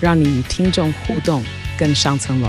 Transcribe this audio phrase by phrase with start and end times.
[0.00, 1.42] 让你与听众互动
[1.76, 2.48] 更上层楼。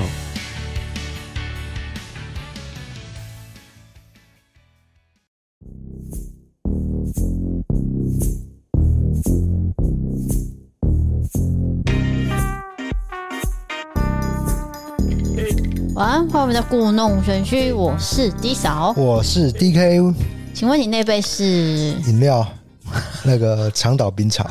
[15.95, 20.13] 晚安，欢迎我们的故弄玄虚，我是 D 嫂，我是 DK。
[20.53, 21.44] 请问你那杯是
[22.05, 22.47] 饮料？
[23.23, 24.50] 那个长岛冰茶，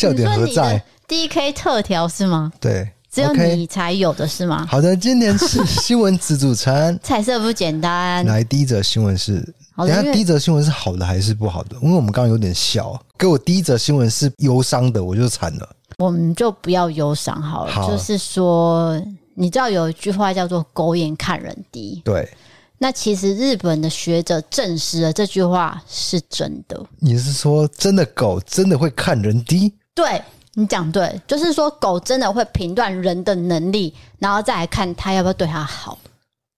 [0.00, 2.50] 笑点何在？DK 特调是吗？
[2.58, 4.66] 对，只有你才有的是吗？
[4.66, 8.24] 好的，今天是新闻自助餐， 彩色不简单。
[8.24, 11.76] 来，第一则新闻是，等下第一则新闻是好的还是不好的？
[11.82, 15.68] 因为我们刚刚有点笑，给我第一则新闻是忧伤的，我就惨了。
[15.98, 18.98] 我们就不要忧伤好了，好，就是说，
[19.34, 22.26] 你知道有一句话叫做“狗眼看人低”，对。
[22.82, 26.82] 那其实日本的学者证实了这句话是真的。
[26.98, 29.70] 你是说真的狗真的会看人低？
[29.94, 30.22] 对，
[30.54, 35.98] 你讲对，就是说狗真的会评断人的能力，然后再来看它要不要对它好。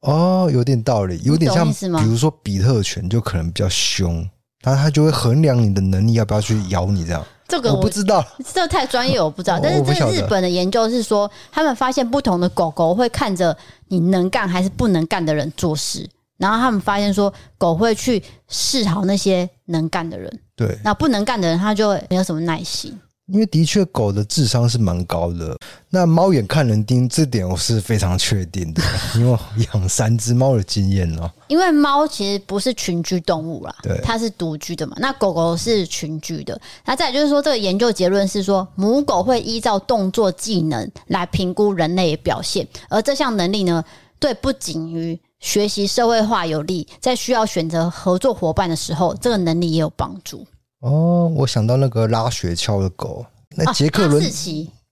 [0.03, 4.29] 哦，有点道理，有点像，比如说比特犬就可能比较凶，
[4.63, 7.25] 然后他就会衡量你的能力要不要去咬你这样。
[7.47, 9.61] 这个我，我不知道，这太专业，我不知道。
[9.63, 13.57] 但是这日本的研究是说，他们发现不同的狗狗会看着
[13.89, 22.99] 你能干还是不能干的人做事，然后他们发现说，狗会去示好那些能干的人，对，那不能干的人，他就没有什么耐心。
[23.33, 25.57] 因为的确，狗的智商是蛮高的。
[25.89, 28.83] 那猫眼看人盯，这点我是非常确定的，
[29.17, 29.39] 因为
[29.73, 31.31] 养三只猫的经验哦。
[31.49, 34.95] 因为猫其实不是群居动物啦，对，它是独居的嘛。
[34.99, 36.61] 那狗狗是群居的。
[36.85, 43.83] 那再就是说，这个研究结论是说，母狗会依照动作技能来评估人类的表现，而这项能力呢，
[44.19, 50.47] 对不仅于学习社会化有利，在需要选择合作伙伴的时候，这个能力也有帮助。
[50.83, 54.29] 哦，我想到那个拉雪橇的狗，那杰克伦，哦、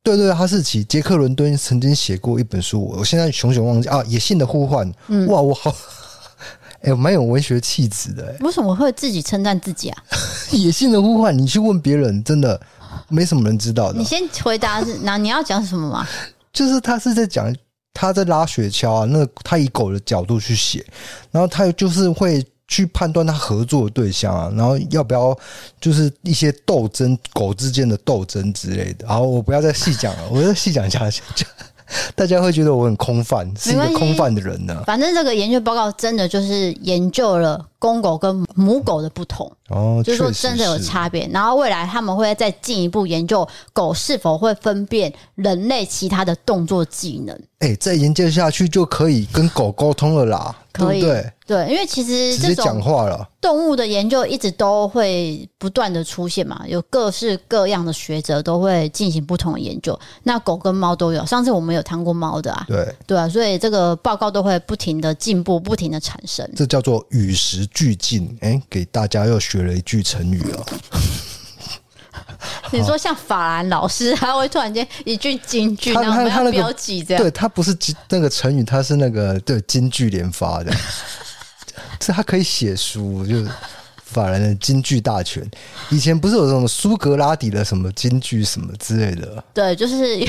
[0.05, 4.89] 对对，哈士奇，杰克伦敦曾经写过一本书，我现在熊熊忘记啊，《野性的呼唤》。
[5.09, 5.75] 嗯，哇，我好，
[6.83, 8.37] 哎、欸，蛮有文学气质的。
[8.39, 10.05] 为什么会自己称赞自己啊？
[10.57, 12.61] 《野性的呼唤》，你去问别人，真的
[13.09, 13.99] 没什么人知道的。
[13.99, 16.07] 你先回答是，那你要讲什么吗？
[16.53, 17.53] 就是他是在讲
[17.93, 20.87] 他在拉雪橇啊，那他以狗的角度去写，
[21.33, 22.47] 然后他就是会。
[22.71, 25.37] 去判断他合作的对象啊，然后要不要
[25.81, 29.07] 就是一些斗争，狗之间的斗争之类的。
[29.09, 31.11] 好，我不要再细讲了， 我再细讲一下，
[32.15, 34.85] 大家会觉得我很空泛，是一个空泛的人呢。
[34.87, 41.27] 反正这个研究报告真的就是研究了公狗跟母狗的不同哦，就是说真的有差别。
[41.33, 47.37] 然后未来他们会再进一步研究狗是否会分辨人类其他的动作技能。
[47.61, 51.33] 哎，再研究下去就可以跟狗沟通了啦，可以，对不对？
[51.47, 53.29] 对，因为其实这种讲话了。
[53.41, 59.99] 动物的研究一直都会不断的出现嘛，有各式各样的学者都会进行不同的研究。
[60.23, 66.49] 那狗跟猫都有，上次我们有谈过猫的啊，对对啊，所以这个报告都会不停的进步，不停的产生。
[66.55, 68.37] 这叫做与时俱进。
[68.41, 70.63] 哎，给大家又学了一句成语啊。
[72.73, 77.77] 你说像法兰老师，他会突然间一句京剧，然后他他标记这样，对他不是
[78.09, 80.73] 那个成语，他是那个对京剧连发的，
[81.99, 83.51] 这他可以写书，就是
[84.05, 85.49] 法兰的京剧大全。
[85.91, 90.25] 以前不是有这种苏格拉底的什么京剧什么之类的，对，就是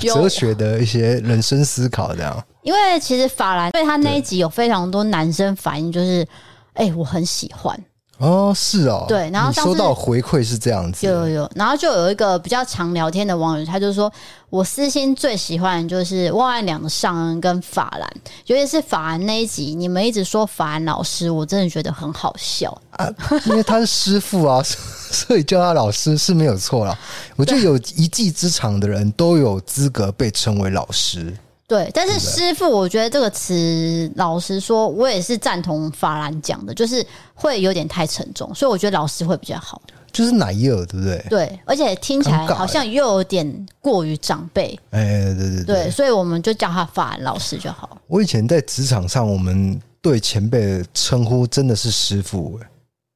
[0.00, 2.42] 哲学的一些人生思考这样。
[2.62, 6.26] 因为其实法兰对他那一集有非常多男生反应，就是
[6.74, 7.78] 哎、欸，我很喜欢。
[8.18, 14.12] 哦，是哦，对，然后收到回馈是这样子，有有有，然后就有一个比较常聊天的网友，他就说，
[14.48, 18.08] 我私心最喜欢的就是万万良的尚恩跟法兰，
[18.46, 23.12] 尤其是法兰那一集，你们一直说法兰老师，我真的觉得很好笑啊，
[23.46, 26.96] 因为他是师傅啊，所以叫他老师是没有错啦。
[27.34, 31.36] 我觉得有一技之长的人都有资格被称为老师。
[31.72, 37.02] 对，但是师傅，我觉得这个词，老实说，我也是赞同法兰讲的，就是
[37.32, 39.80] 会有点太沉重，所以我觉得老师会比较好，
[40.12, 41.26] 就是奶油，对不对？
[41.30, 47.96] 对，而且听起来好像又有点过于长辈，哎，对对对，对，所以我们就叫他法兰老师就好。
[48.06, 52.60] 我以前在职场上，我们对前辈的称呼真的是师傅，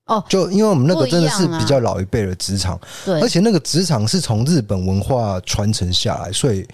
[0.07, 6.67] 哦，就因为我们那个真的是比较老一辈的职场，对，而且那个职场是从日本文化传承下来，所以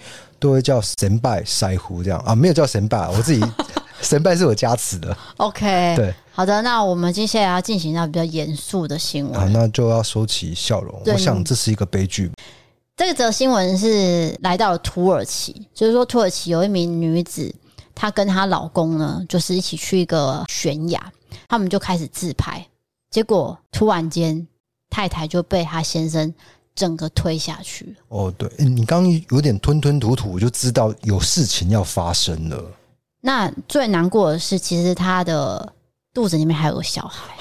[0.43, 3.41] 都会叫神拜腮胡这样啊，没有叫神拜，我自己
[4.03, 5.15] 神拜是我加持的。
[5.37, 9.39] OK，对，好的，那我们接下来要进行到比较严肃的新闻。
[9.39, 11.01] 啊，那就要收起笑容。
[11.05, 12.29] 我想这是一个悲剧。
[12.97, 17.55] 这则新闻是来到了土耳其，就是说土耳其有一名女子，
[17.95, 21.01] 她跟她老公呢，就是一起去一个悬崖，
[21.47, 22.67] 他们就开始自拍，
[23.09, 24.45] 结果突然间
[24.89, 26.33] 太太就被她先生
[26.75, 27.95] 整个推下去。
[28.09, 32.63] 哦，对，你刚刚有点吞吞吐吐，我就知道有事情要发生了。
[33.21, 35.73] 那最难过的是，其实他的
[36.13, 37.33] 肚子里面还有个小孩。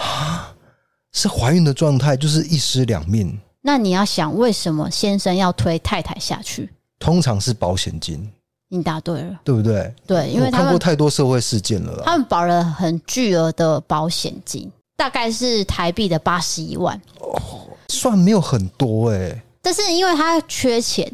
[1.12, 3.38] 是怀孕的状态，就是一尸两命。
[3.61, 6.70] 那你要想，为什么先生要推太太下去？
[6.99, 8.32] 通常是保险金，
[8.69, 9.94] 你答对了，对不对？
[10.06, 12.02] 对，因为我看过太多社会事件了。
[12.05, 16.99] 他们保了很巨额的保险金，大概是台币的八十一万。
[17.92, 21.04] 算没有很多哎、欸，但是因为他缺钱，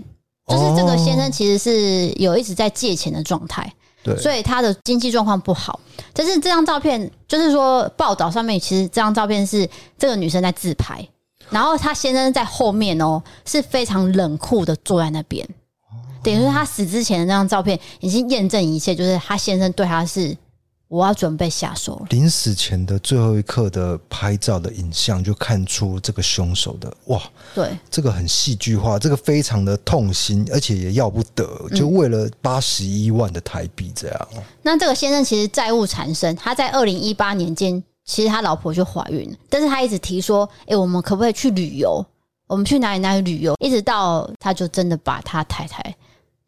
[0.47, 3.71] 就是这个先生其实是有一直在借钱的状态，
[4.03, 5.81] 对，所以他的经济状况不好。
[6.13, 11.07] 但是这张照片，就是说报道上面其实这张照片是这个女生在自拍，
[11.51, 15.47] 然后她先生在后面哦，是非常冷酷的坐在那边，
[16.23, 20.37] 等于说他死之前的那张照片已经验证一切，就是他先生对他是
[20.89, 22.07] 我要准备下手了。
[22.11, 27.23] 临死前的最后一刻的拍照的影像，就看出这个凶手的哇，
[27.55, 34.29] 对，这个很戏剧化，这个非常的痛心，而且也要不得，就为了八十一万的台币这样。
[34.63, 42.05] 那这个先生其实债务缠身，他在二零一八年间，其实他老婆就怀孕了，但是他一直提说，哎、欸，我们可不可以去旅游？
[42.47, 43.55] 我们去哪里哪里旅游？
[43.63, 45.95] 一直到他就真的把他太太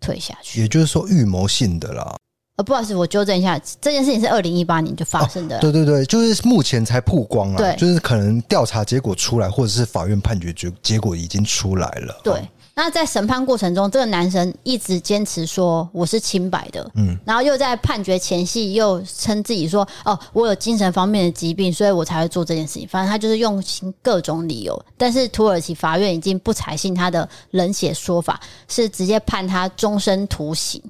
[0.01, 2.17] 推下去，也就是说预谋性的啦。
[2.57, 5.61] 呃，不好意思，我纠正一下，这件事情是二零一八年就发生的、哦。
[5.61, 12.21] 对对对，就是目前才曝光啊，对，就是可能调查结果出来，或者是法院判决结结果已经出来了。
[12.23, 22.87] 对，那在审判过程中，这个男生一直坚持说我是清白的，嗯，然后又在判决前夕又称自己说，哦，我有精神方面的疾病，所以我才会做这件事情。
[22.87, 28.39] 反正他就是用尽各种理由，但是土耳其法院已经不采信他的冷血说法，
[28.69, 30.83] 是直接判他终身徒刑。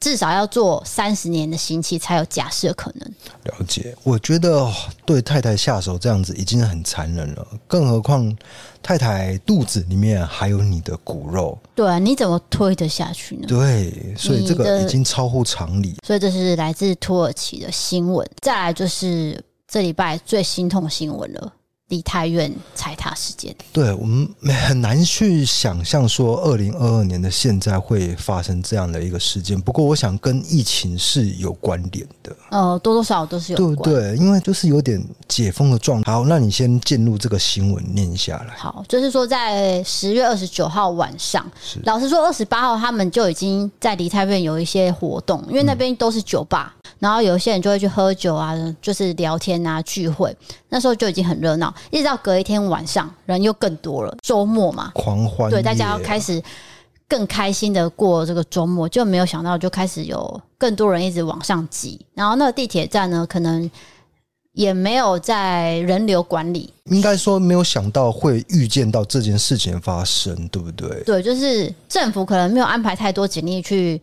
[0.00, 3.12] 至少要做三十年的刑期才有假设可能。
[3.44, 4.70] 了解，我觉得
[5.04, 8.36] 对太太下手这样子已经很残忍了，更何况
[8.82, 11.58] 太太肚子里面还有你的骨肉。
[11.74, 13.46] 对啊，你怎么推得下去呢？
[13.48, 15.96] 对，所以这个已经超乎常理。
[16.06, 18.28] 所以这是来自土耳其的新闻。
[18.42, 21.52] 再来就是这礼拜最心痛新闻了。
[21.88, 24.28] 梨泰院踩踏事件，对我们
[24.66, 29.60] 很难去想象说，二零二二年的现在会发生这样的一个事件。
[29.60, 32.36] 不过，我想跟疫情是有关联的。
[32.50, 34.16] 呃，多多少少都是有关，对不对？
[34.16, 36.10] 因为就是有点解封的状态。
[36.10, 38.54] 好，那你先进入这个新闻念下来。
[38.56, 41.48] 好，就是说在十月二十九号晚上，
[41.84, 46.74] 老实说，二十八号他们就已经在梨泰院有一些活动，因为那边都是酒吧。
[46.74, 50.34] 嗯然后有一些人就会去喝酒啊，就是聊天啊，聚会。
[50.68, 54.16] 那时候就已经很热闹，一直到隔一天晚上，人又更多了。
[54.22, 56.42] 周末嘛，狂欢，对，大家要开始
[57.08, 62.04] 更开心的过这个周末，就没有想到就开始有更多人一直往上挤。
[62.14, 63.70] 然后那个地铁站呢，可能
[64.52, 71.02] 也没有在人流管理，应该说没有想到会预见到这件事情发生，对不对？
[71.04, 74.00] 对，就是政府可能没有安排太多警力去。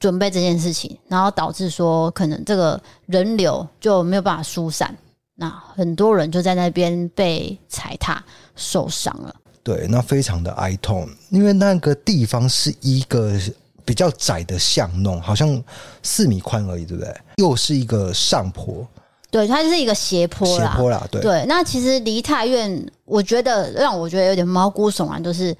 [0.00, 4.96] 准备这件事情，然后导致说可能这个人流就没有办法疏散，
[5.40, 8.22] 那很多人就在那边被踩踏
[8.56, 9.34] 受伤了。
[9.62, 13.38] 对，那非常的哀痛，因为那个地方是一个
[13.84, 15.62] 比较窄的巷弄，好像
[16.02, 17.14] 四米宽而已，对不对？
[17.36, 18.84] 又是一个上坡，
[19.30, 21.22] 对，它是一个斜坡啦，斜坡啦，对。
[21.22, 25.56] 对，那其实梨泰院，我觉得让我觉得有点毛骨悚然，就是。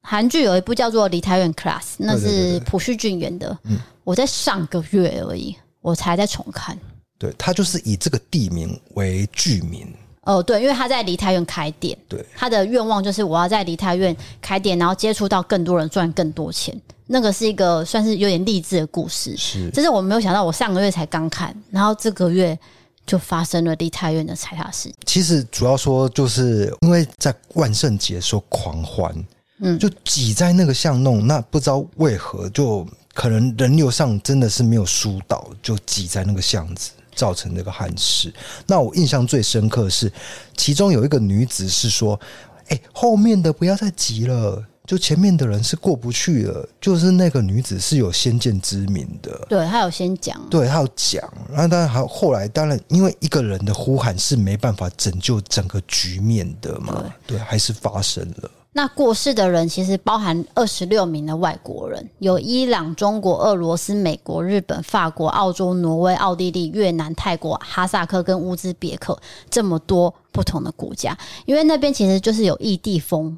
[0.00, 3.58] 韩剧有一部叫做《梨泰院 Class》，那是朴叙俊演的。
[3.64, 6.78] 嗯，我在上个月而已，我才在重看。
[7.18, 9.92] 对，他就是以这个地名为剧名。
[10.22, 11.98] 哦，对，因为他在梨泰院开店。
[12.08, 16.78] 对，他的愿望就是我要在梨泰院开店，然后接触到更多人，赚更多钱。
[17.06, 19.36] 那个是一个算是有点励志的故事。
[19.36, 22.56] 是，这是我没有想到，我上个月才刚看，然后这个月
[23.06, 24.92] 就发生了梨泰院的踩踏事。
[25.06, 29.12] 其实主要说，就是因为在万圣节的时候狂欢。
[29.60, 38.32] 嗯，就挤在那个巷弄，那不知道为何，就可能人流上真的是没有疏导，就挤在那个巷子，造成那个憾事。
[38.64, 40.10] 那我印象最深刻的是，
[40.56, 42.18] 其中有一个女子是说
[42.70, 51.20] ：“哎、欸，后面的不要再急了，就前面的人是过不去了，就是那个女子是有先见之明的，对，她有先讲，对，她有讲，
[51.50, 58.50] 那当然还后来当然因为一个人的呼喊是没办法拯救整个局面的嘛，对，对，还是发生了。
[58.72, 69.18] 那过世的人其实包含二十六名的外国人，有伊朗、中国、俄罗斯、美国、日本、法国、澳洲、挪威、奥地利、越南、泰国、哈萨克跟乌兹别克
[69.50, 73.36] 这么多不同的国家，因为那边其实就是有异地风、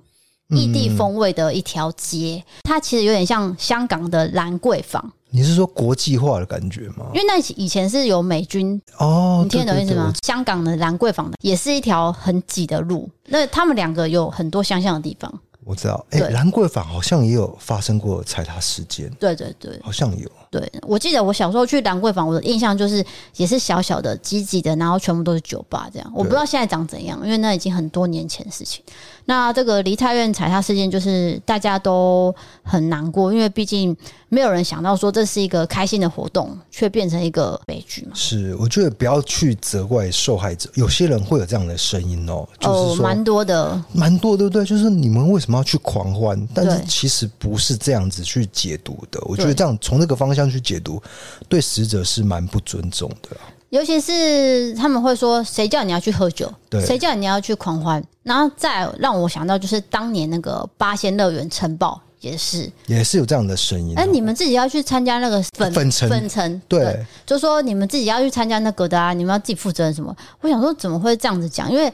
[0.49, 5.13] 异地风味的一条街，它其实有点像香港的兰桂坊。
[5.31, 7.07] 你是说国际化的感觉吗？
[7.15, 10.13] 因为那以前是有美军哦，你听得懂意思吗？
[10.23, 15.33] 香港的兰桂坊的也是一条很挤的路，那他们两个有很多相像的地方。
[15.65, 19.09] 我知道，哎、欸，兰桂坊好像也有发生过踩踏事件。
[19.21, 20.29] 对对对，好像有。
[20.51, 23.05] 对，我记得我小时候去兰桂坊，我的印象就是
[23.37, 26.13] 也是小小的、挤挤的，然后全部都是酒吧这样。
[26.13, 28.83] 我不知道现在长怎样，因为那已经很多年前的事情。
[29.27, 33.97] 那这个梨泰院踩踏事件，就是大家都很难过，因为毕竟
[34.29, 38.11] 没有人想到说这是一个开心的活动，却变成一个悲剧嘛。
[38.15, 44.65] 是，我觉得不要去责怪受害者，有些人会有这样的声音哦，就是说蛮多的，蛮多，对不对？
[44.65, 46.49] 就是你们为什么要去狂欢？
[46.53, 49.21] 但是其实不是这样子去解读的。
[49.27, 50.40] 我觉得这样从这个方向。
[50.41, 51.03] 这样去解读，
[51.49, 53.37] 对死者是蛮不尊重的。
[53.69, 56.53] 尤其是他们会说：“谁叫你要去喝酒？
[56.69, 63.97] 对，谁叫你要去狂欢？”然后再让我想到，就是当年那个八仙乐园城堡也是，也是有这样的声音。
[63.97, 70.17] 哎，你们自己要去参加那个粉粉城粉城，对，对，就说你们自己要去参加那个的啊，你们要自己负责任什么？
[70.41, 71.71] 我想说，怎么会这样子讲？
[71.71, 71.93] 因为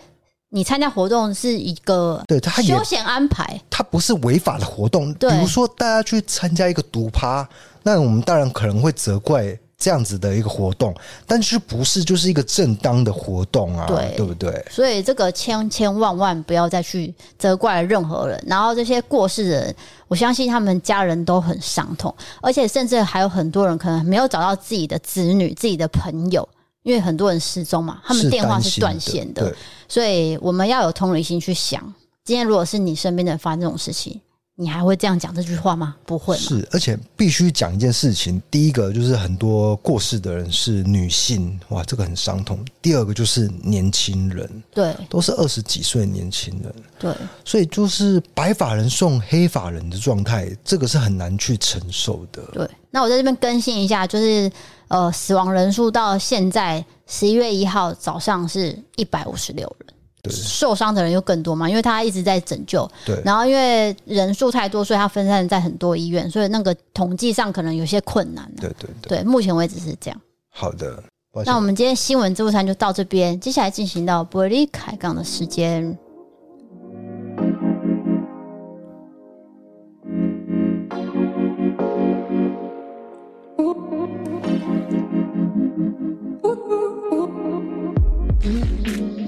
[0.48, 5.12] 你参加活动是一个对他休闲安排，它不是违法的活动。
[5.12, 7.46] 比如说，大家去参加一个赌趴。
[7.86, 10.92] 那我们当然可能会责怪这样子的一个活动，
[11.24, 13.86] 但是不是就是一个正当的活动啊？
[13.86, 14.66] 对，对不对？
[14.68, 18.42] 所以这个千千万万不要再去责怪任何人。
[18.44, 19.76] 然后这些过世的人，
[20.08, 22.12] 我相信他们家人都很伤痛，
[22.42, 26.48] 而且甚至还有很多人可能没有找到自己的子女、自己的朋友，
[26.82, 29.42] 因为很多人失踪嘛，他们电话是断线的。
[29.42, 29.54] 对，
[29.86, 31.80] 所以我们要有同理心去想，
[32.24, 34.20] 今天如果是你身边的人发生这种事情。
[34.58, 35.94] 你还会这样讲这句话吗？
[36.06, 36.34] 不会。
[36.38, 38.40] 是，而且必须讲一件事情。
[38.50, 42.64] 第一个就是很多过世的人是女性，哇，这个很伤痛。
[42.80, 47.14] 第二个就是年轻人，对，都是二十几岁年轻人，对。
[47.44, 52.42] 所以就是白发人送黑发人的状态，这个是很难去承受的。
[52.54, 52.70] 对。
[52.90, 54.50] 那我在这边更新一下，就是
[54.88, 59.94] 呃，死亡人数到现在十一月一号早上是一百五十六人。
[60.30, 62.88] 受伤的人又更多嘛，因为他一直在拯救。
[63.04, 68.50] 对，然后因为人数太多，所以他分散在很多医院，所以那个统计上可能有些困难。
[68.60, 70.20] 对对对，对，目前为止是这样。
[70.50, 71.02] 好的，
[71.44, 75.96] 那我们今天新闻自助餐就到这边，接下来进行到伯利凯港的时间。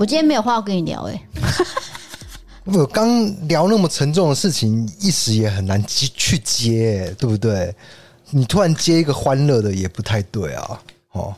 [0.09, 1.23] 今天没有话要跟你聊哎、欸，
[2.65, 7.75] 我刚聊那么沉重的事情，一时也很难接去接、欸，对不对？
[8.31, 10.81] 你突然接一个欢乐的也不太对啊。
[11.13, 11.35] 哦，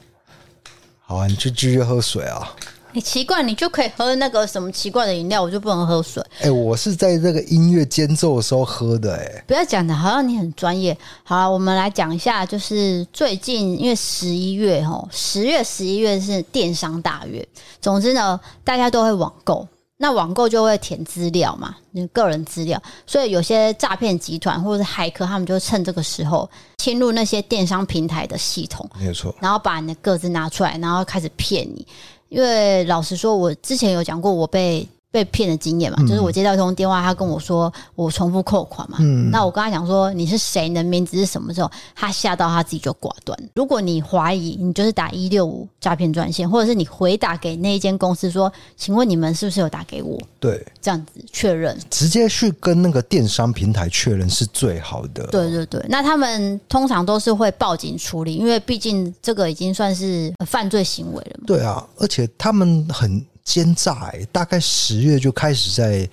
[1.00, 2.48] 好啊，你去继续喝水啊。
[2.92, 6.22] 你奇怪，你就可以喝那个什么奇怪的饮料，我就不能喝水。
[6.38, 9.24] 哎、欸，我是在这个音乐间奏的时候喝的、欸。
[9.24, 10.96] 哎，不要讲的，好像你很专业。
[11.22, 17.46] 好了，我们来讲一下，就是最近因为十一月齁，十月、十一月是电商大月。
[17.80, 19.66] 总之呢，大家都会网购，
[19.98, 22.82] 那网购就会填资料嘛，你个人资料。
[23.06, 31.86] 所以有些诈骗集团或者是骇客，他们就趁这个时候侵入那些电商平台的系统，没有错，然后把你的个资拿出来，然后开始骗你。
[32.30, 43.36] 因为老实说，我之前有讲过我被被骗的经验嘛，就是我接到一通电话，他跟我说我重复扣款嘛，嗯那我跟他讲说你是谁，你的名字是什么时候，他吓到他自己就挂断。
[43.54, 50.16] 如果你怀疑，你就是打一六五诈骗专线，或者是你回打给那一间公司说，请问你们是不是有打给我？
[50.38, 55.26] 对，这样子确认，直接去跟那个电商平台确认是最好的。
[55.26, 61.44] 对对对，那他们通常都是会报警处理，因为毕竟这个已经算是犯罪行为了嘛。
[61.46, 63.20] 对啊，而且他们很。
[63.50, 66.08] 奸诈哎，大概十月就开始在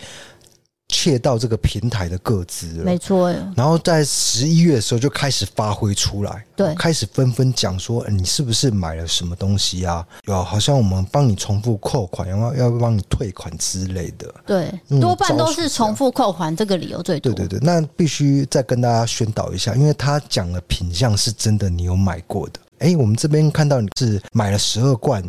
[0.89, 3.29] 窃盗这个平台的个资了，没错。
[3.55, 10.03] 然后在十一月的时候就开始发挥出来，对，开始纷纷讲说你是不是买了什么东西啊？
[10.23, 14.33] 有好像我们帮你重复扣款，然后要不帮你退款之类的。
[14.45, 17.33] 对，多半都是重复扣款这个理由最多。
[17.33, 22.59] 对对对，那必须再跟大家宣导一下，因为他讲的品相是真的，你有买过的。
[22.79, 25.21] 哎，我们这边看到你是买了十二罐。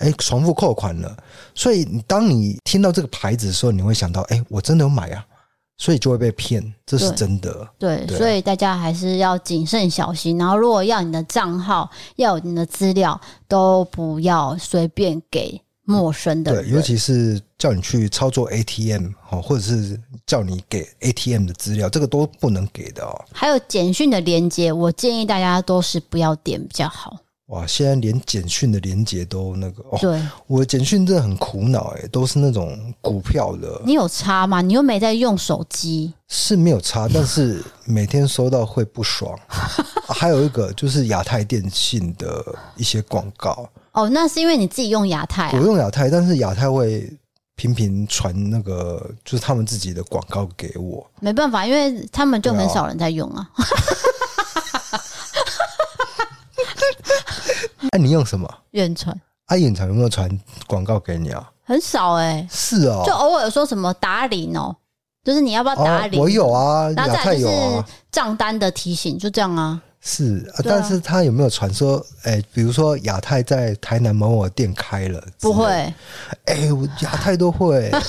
[0.00, 1.16] 哎，重复扣款了，
[1.54, 5.24] 所以当你听到这个牌子的时候，你会想到，哎，我真的有买啊，
[5.76, 7.68] 所以就会被骗，这是真的。
[7.78, 10.36] 对，所以大家还是要谨慎小心。
[10.38, 16.64] 然后，如果要你的账号，要有你的资料，都不要随便给陌生的人。
[16.64, 23.24] 对，尤其是叫你去操作 ATM 哦，或者是叫你给 ATM 的资料，这个都不能给的哦。
[23.32, 27.16] 还有简讯的连接，我建议大家都是不要点比较好。
[27.48, 33.80] 哇，现在连简讯的连结都那个，哦、对，我的简讯真的很苦恼哎，都是那种股票的。
[33.86, 34.60] 你有差吗？
[34.60, 39.32] 你又没在用手机，是没有差，但是每天收到会不爽。
[39.48, 42.44] 啊、还有一个就是亚太电信的
[42.76, 43.66] 一些广告。
[43.92, 47.10] 哦，那是因为你自己用亚太、啊，我用亚太，但是亚太会
[47.56, 51.04] 频频传那个就是他们自己的广告给我。
[51.18, 53.48] 没办法，因为他们就很少人在用啊。
[57.90, 58.48] 哎，你用什么？
[58.72, 59.18] 远传。
[59.46, 60.28] 啊，远传有没有传
[60.66, 61.50] 广告给你啊？
[61.64, 62.48] 很少哎、欸。
[62.50, 63.02] 是哦。
[63.06, 64.76] 就偶尔说什么打铃哦，
[65.24, 66.22] 就是你要不要打铃、哦？
[66.22, 67.84] 我有啊，亚太有啊。
[68.10, 69.80] 账单的提醒就这样啊。
[70.00, 72.04] 是啊，但是他有没有传说？
[72.22, 75.22] 哎、欸，比如说亚太在台南某某店开了？
[75.40, 75.66] 不会。
[75.66, 75.94] 哎、
[76.46, 77.90] 欸，我亚太都会。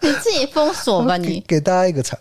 [0.00, 1.40] 你自己封锁吧， 你给。
[1.56, 2.18] 给大家一个彩。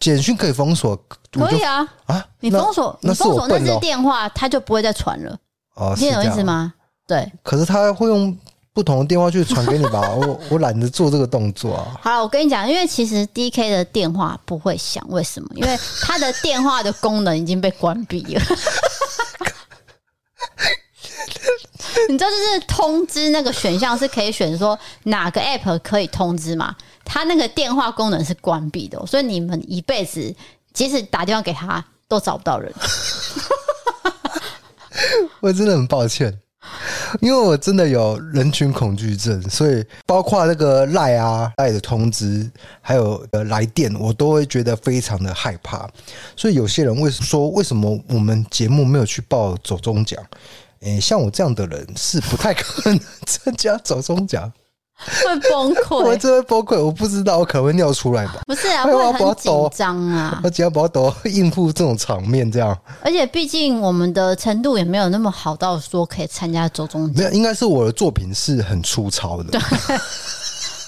[0.00, 0.96] 简讯可以封锁，
[1.32, 2.26] 可以啊啊！
[2.40, 5.36] 你封锁，你封锁那只电话，它就不会再传了。
[5.76, 6.74] 哦，你懂意思吗？
[7.06, 7.30] 对。
[7.42, 8.36] 可是他会用
[8.72, 10.10] 不同的电话去传给你吧？
[10.14, 11.98] 我我懒得做这个动作啊。
[12.02, 15.48] 好了，我跟你讲，因为其实 DK 的电话不会响，为什么？
[15.54, 18.42] 因为他的电话的功能已经被关闭了。
[22.08, 26.74] 你知道，就是通知那个选项是可以选说哪个 app 可以通知吗？
[27.04, 30.34] 他那个电话功能是关闭的，所以你们一辈子
[30.72, 32.72] 即使打电话给他都找不到人。
[35.40, 36.40] 我真的很抱歉，
[37.20, 45.86] 因为我真的有人群恐惧症，所以包括那个赖啊赖的通知，还有来电，我都会觉得非常的害怕。
[46.36, 50.18] 所以有些人为什么说为什么我们节目没有去报走中奖？
[50.84, 54.52] 诶，像我这样的人是不太可能 参加走中奖。
[54.96, 56.80] 会崩溃，我真会崩溃。
[56.80, 58.36] 我不知道，我可能会尿出来吧？
[58.46, 60.40] 不是啊，会很紧张啊。
[60.44, 62.78] 我只要把抖应付这种场面，这样。
[63.02, 67.16] 而且毕竟我们的程度也没有那么好到说可以参加走中奖。
[67.16, 69.50] 没有，应该是我的作品是很粗糙的。
[69.50, 69.60] 对，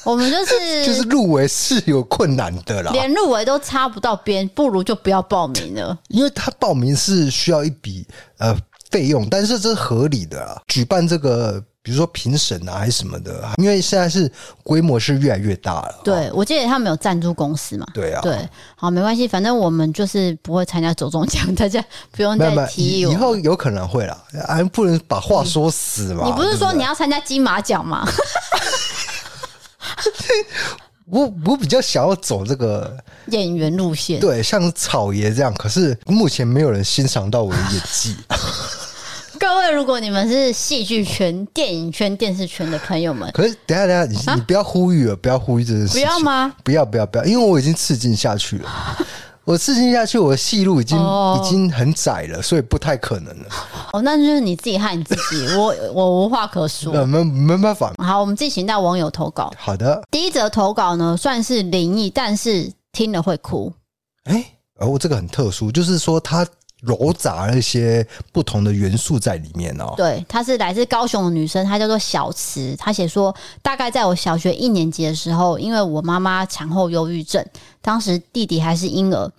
[0.05, 5.99] 我们就是就是入围是有困难的啦，连入围都插不到边，不如就不要报名了。
[6.09, 8.07] 因为他报名是需要一笔
[8.39, 8.57] 呃
[8.97, 10.59] 费用，但是这是合理的啊。
[10.69, 11.63] 举办这个。
[11.87, 14.29] 比如说评审啊，还是什么的，因为现在是
[14.65, 16.01] 规模是越来越大了。
[16.03, 17.87] 对，我记得他们有赞助公司嘛。
[17.95, 18.21] 对啊。
[18.23, 18.37] 对，
[18.75, 21.81] 好，没关系，反正我们就是不会参加走中奖，大家
[22.11, 23.13] 不用再提我。
[23.13, 26.27] 以后有可能会啦，还不能把话说死嘛。
[26.27, 28.05] 你不是说你要参加金马奖吗？
[31.09, 32.97] 我我比较想要走这个
[33.29, 35.55] 演员路线，对，像草爷这样。
[35.55, 38.17] 可是目前没有人欣赏到我的演技。
[39.49, 46.53] 各位，如果你们是戏剧圈、电影圈、电视圈的朋友们，可是等下等下，你、啊、你不要呼吁了，不要呼吁这件事情，不要吗？
[46.65, 48.69] 不要不要不要，因为我已经刺进下去了，
[49.47, 53.47] 我刺进下去，我的戏路已经、哦、已经很窄了，所以不太可能了。
[53.93, 57.93] 哦，那就是你自己害你自己， 我我无话可说，没没办法。
[57.99, 59.53] 好，我们进行到网友投稿。
[59.57, 63.73] 好的，第一则投稿呢，算是灵异，但是听了会哭。
[64.25, 66.45] 哎、欸，哦，这个很特殊，就是说他。
[66.83, 69.95] 揉杂了一些不同的元素在里面哦。
[69.97, 72.77] 对，她是来自高雄的女生，她叫做小慈。
[72.77, 77.45] 她写说，大概在我小学一年级的时候，因为我妈妈产后忧郁症，
[77.81, 79.33] 当时弟弟还是婴儿，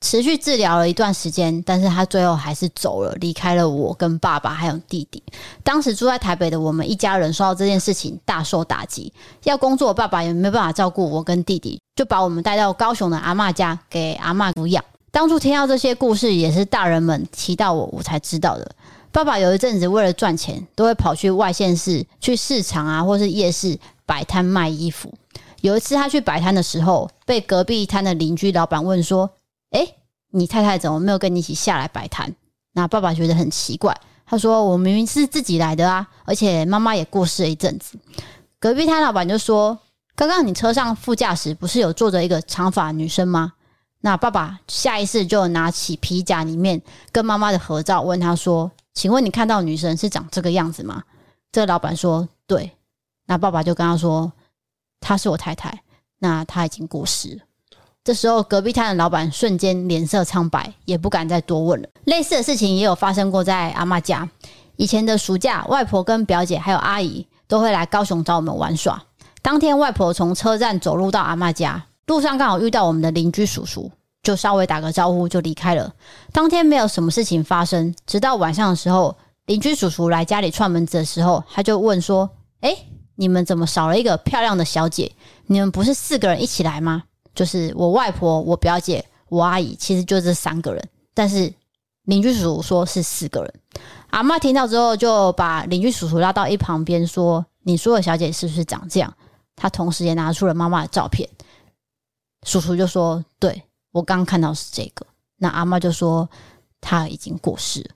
[0.00, 5.22] 持续治疗了一段时间，但是她最后还是走了，离开了我跟爸爸还有弟弟。
[5.62, 9.12] 当时住在台北的我们一家人受到这件事情大受打击，
[9.44, 14.84] 要工作，爸爸也没办法照顾我跟弟弟，就把我们带到高雄的阿嬷家给阿嬷抚养。
[15.14, 18.68] 当初听到这些故事，也是大人们提到我，我才知道的。
[19.12, 25.14] 爸爸有一阵子为了赚钱，都会跑去外县市、去市场啊，或是夜市摆摊卖衣服。
[25.60, 29.30] 有一次他去摆摊的时候，被隔壁摊的邻居老板问说
[29.70, 29.94] ：“诶，
[30.32, 32.34] 你太太怎么没有跟你一起下来摆摊？”
[32.74, 33.96] 那爸爸觉得很奇怪，
[34.26, 37.96] 他说：“我明明是自己来的啊，而且妈妈也过世了一阵子。”
[38.58, 39.78] 隔壁摊老板就说
[40.16, 43.52] ：“刚刚你车上副驾驶不是有坐着一个长发女生吗？”
[44.04, 51.02] 那爸爸下意识就拿起皮夹里面跟妈妈的合照，问他说：“请问你看到女生是长这个样子吗？”
[51.50, 52.70] 这个老板说：“对。”
[53.24, 54.30] 那爸爸就跟他说
[55.00, 55.82] ：“她是我太太，
[56.18, 57.42] 那她已经过世了。”
[58.04, 61.88] 这时候隔壁摊的老板瞬间脸色苍白，也不敢再多问了。
[62.04, 64.28] 类似的事情也有发生过在阿嬷家。
[64.76, 69.02] 以前的暑假，外婆跟表姐还有阿姨都会来高雄找我们玩耍。
[69.40, 73.90] 当天外婆从车站走路到阿嬷家，路上刚好遇到我们的邻居叔叔，
[74.22, 75.92] 就稍微打个招呼就离开了。
[76.32, 82.28] 当天没有什么事情发生，直到晚上的时候，邻居叔叔来家里串门子的时候，他就问说
[82.60, 82.76] ：“诶，
[83.16, 85.10] 你们怎么少了一个漂亮的小姐？
[85.46, 87.02] 你们不是四个人一起来吗？
[87.34, 90.88] 就是我外婆、我表姐、我阿姨，其实就这三个人。
[91.14, 91.52] 但是
[92.04, 93.54] 邻居叔叔说是四个人。”
[94.10, 99.12] 阿嬷听到之后，就把邻居叔叔拉到一旁边说：“你说的小姐是不是长这样？”
[99.56, 101.28] 他同时也拿出了妈妈的照片。
[102.44, 105.06] 叔叔就说：“对，我刚看到是这个。”
[105.38, 106.28] 那阿妈就说
[106.80, 107.88] ：“她已经过世了。”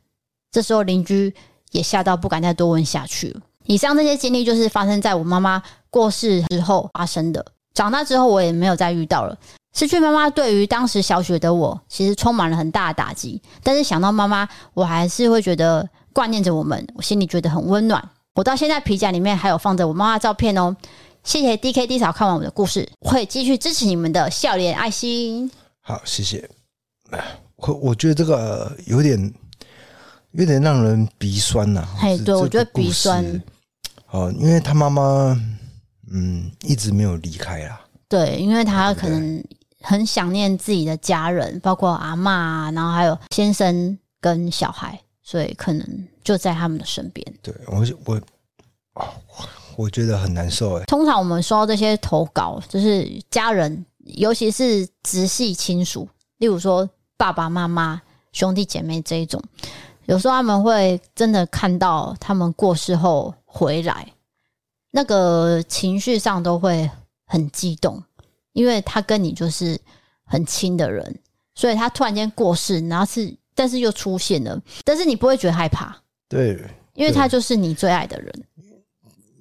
[0.50, 1.32] 这时候邻居
[1.70, 3.40] 也吓到，不敢再多问下去了。
[3.66, 7.44] 以上这些经历就是发生在我妈妈过世之后发生的。
[7.74, 9.38] 长大之后，我也没有再遇到了。
[9.74, 13.40] 失去妈妈，对于当时小学的我，其实充满了很大的打击。
[13.62, 15.88] 但是想到妈妈，我还是会觉得。
[16.10, 18.02] 挂念着我们，我心里觉得很温暖。
[18.34, 20.74] 我到现在皮夹里面还有放着我妈妈照片哦。
[21.24, 25.50] 谢谢 D K D 嫂看完我的故事，我会继续支持你们的笑脸爱心。
[25.80, 26.48] 好，谢谢。
[27.56, 29.34] 我我觉得这个有点
[30.32, 31.96] 有点让人鼻酸呐、啊。
[31.98, 33.42] 嘿，对，我觉得鼻酸。
[34.10, 35.38] 哦，因为他妈妈
[36.10, 37.80] 嗯一直没有离开啊。
[38.08, 39.44] 对，因为他可能
[39.80, 44.98] 很想念自己的家人，包括阿嬷啊，然后还有先生跟小孩。
[45.20, 47.34] 所以可能就在他们的身边。
[47.42, 48.18] 对我，我
[49.78, 50.84] 我觉得很难受哎。
[50.86, 53.86] 通常我们收到这些投稿，就是家人，
[54.16, 59.40] 尤其是直系亲属，例如说爸爸妈妈、兄弟姐妹这一种，
[60.06, 64.12] 有时候他们会真的看到他们过世后回来，
[64.90, 66.90] 那个情绪上都会
[67.24, 68.02] 很激动，
[68.54, 69.80] 因为他跟你就是
[70.24, 71.20] 很亲的人，
[71.54, 73.32] 所以他突然间过世，然后是。
[73.54, 75.92] 但是又出现了，但是你不会觉得害怕，
[76.28, 76.64] 对，
[76.94, 78.32] 因为他就是你最爱的人。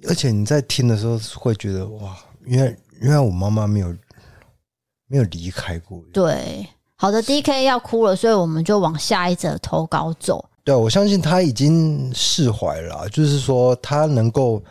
[0.06, 3.94] 而且你在听的时候会觉得哇，因为因为我妈妈没有
[5.06, 6.02] 没有离开过。
[6.12, 10.44] 对，好的，D K 要哭了，所以我们就往下一则投稿走。
[10.64, 14.62] 对，我相信他已经释怀了，就是说他能够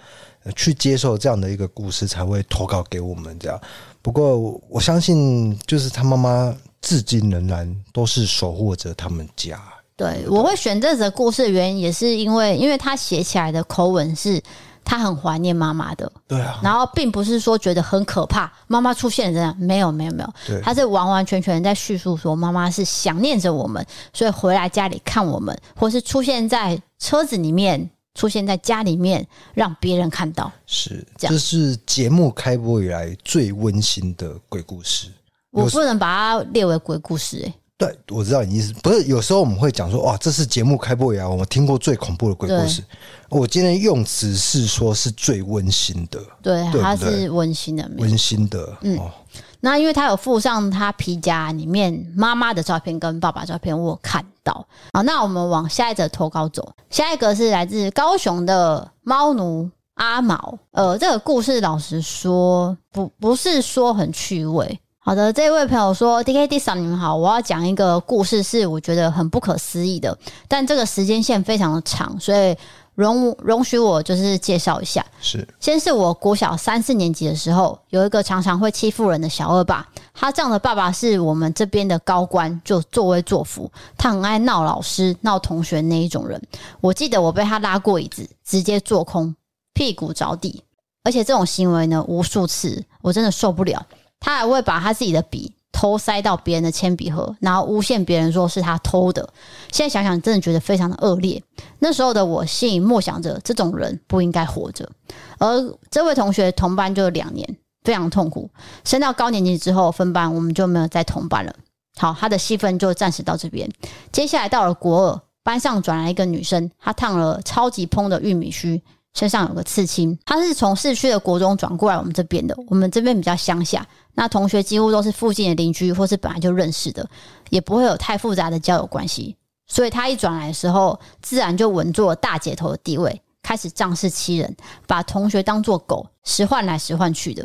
[0.56, 3.60] 去接受这样的一个故事，才会投稿给我们这样。
[4.02, 4.38] 不过
[4.70, 6.56] 我相信，就是他妈妈。
[6.80, 9.60] 至今仍然都是守护着他们家。
[9.98, 14.42] 对，我会选这则故事的原因，也是因为，因为他写起来的口吻是
[14.88, 16.10] 他很怀念妈妈的。
[16.26, 16.60] 对啊。
[16.64, 20.62] 然后并不是说觉得很可怕，妈妈出现这样，没有，没有，没有。
[20.62, 30.50] 他是完完全全在叙述说，妈妈是想念着我们，所以回来家里看我们，或是出现在车子里面，出现在家里面，让别人看到。
[30.66, 35.10] 是，这，这是节目开播以来最温馨的鬼故事。
[35.52, 38.74] 我不能把它列为鬼故事，欸，对，我知道你意思。
[38.82, 42.84] 不是，有时候我们会讲说，哇，这是节目开播以来我们听过最恐怖的鬼故事。
[43.30, 48.76] 我今天用词是说是最温馨的，对，对对它是温馨的，温馨的。
[48.82, 49.12] 嗯，哦，
[49.60, 54.68] 那因为他有附上他皮夹里面妈妈的照片跟爸爸照片，我有看到。
[54.94, 56.68] 好，那我们往下一则投稿走。
[56.90, 60.58] 下一个是来自高雄的猫奴阿毛。
[60.72, 64.80] 呃，这个故事老实说，不不是说很趣味。
[65.08, 70.18] 好的，这位朋友说：“D K D 嫂，你们好，我要讲一个故事，是我觉得很不可思议的，
[70.50, 72.54] 但这个时间线非常的长，所以
[72.94, 75.06] 容容许我就是介绍一下。
[75.22, 86.42] 是，先是我国小三四年级的时候，有一个常常会欺负人的小恶霸，他这样的爸爸是我们这边的高官，就作威作福，他很爱闹老师、闹同学那一种人。
[86.82, 89.34] 我记得我被他拉过椅子，直接坐空，
[89.74, 90.62] 屁股着地，
[91.06, 93.82] 而且这种行为呢，无数次，我真的受不了。”
[94.20, 99.30] 他还会把他自己的笔偷塞到别人的铅笔盒，然后诬陷别人说是他偷的。
[99.72, 101.42] 现在想想，真的觉得非常的恶劣。
[101.80, 104.90] 那时候的我心里默想着，这种人不应该活着。
[105.38, 108.50] 而这位同学同班就两年，非常痛苦。
[108.84, 111.54] 升到高年级之后分班，我们就没有再同班了。
[111.98, 113.70] 好，他的戏份就暂时到这边。
[114.12, 118.82] 接下来到了国二，班上转来一个女生，她烫了超级蓬的玉米须。
[119.18, 122.56] 身上有个刺青，他是从市区的国中转过来我们这边的。
[122.68, 127.10] 我们这边比较乡下，那同学几乎都是附近的邻居，或是本来就认识的，
[127.50, 129.36] 也不会有太复杂的交友关系。
[129.66, 137.44] 所以他一转来的时候，自然就稳坐大姐头的地位，开始仗势欺人，把同学当作狗，使唤来使唤去的。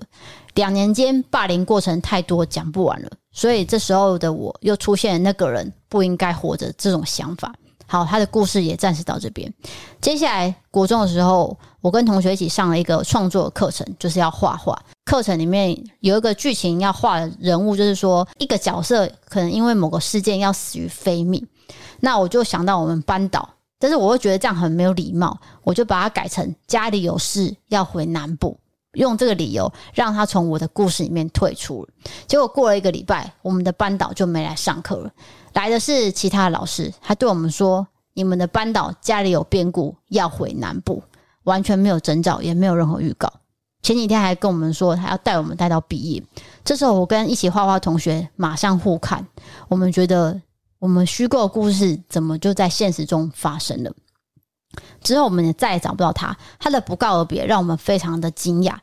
[0.52, 3.10] 两年间霸凌过程太多，讲不完了。
[3.32, 7.54] 所以这时候的我又出现了那个人不应该活着这种想法。
[7.92, 9.52] 好，他的故事也暂时到这边。
[10.00, 14.82] 接下来国中的时候，我跟同学一起上了一个创作课程，就是要画画。
[15.04, 21.46] 课程里面有一个剧情要画的人物，就是说一个角色可能因为某个事件要死于非命。
[22.00, 23.46] 那我就想到我们班导，
[23.78, 28.58] 但是我会觉得这样很没有礼貌，我就把它改成家里有事要回南部。
[28.94, 31.86] 用这个理由让他从我的故事里面退出。
[32.26, 35.10] 结果过了一个礼拜，我们的班导就没来上课了，
[35.54, 41.02] 来的是其他老师，他对我们说：“你们的班导家里有变故，要回南部。”
[41.44, 43.28] 完全没有征兆，也没有任何预告。
[43.82, 46.22] 前几天还跟我们说他要带我们带到毕业。
[46.64, 49.26] 这时候我跟一起画画同学马上互看，
[49.66, 50.40] 我们觉得
[50.78, 53.92] 我们虚构故事怎么就在现实中发生了？
[55.02, 58.76] 之后我们也再也找不到他，他的不告而别让我们非常的惊讶，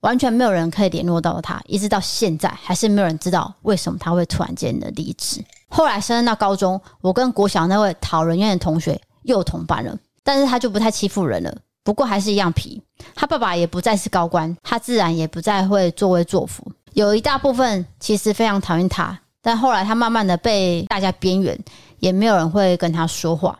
[0.00, 5.44] 完全没有人可以联络到他，一直到现在还是没有人知道为什么他会突然间的离职。
[5.70, 11.56] 后来升到高中，我跟国小那位讨人厌的同学又同班了，但是他就不太欺负人了。
[11.82, 12.82] 不过还是一样皮，
[13.14, 16.62] 他爸爸也不再是高官，他自然也不再会作威作福。
[16.92, 21.58] 有一大部分其实非常讨厌他，但后来他慢慢的被大家边缘，
[22.00, 23.58] 也没有人会跟他说话。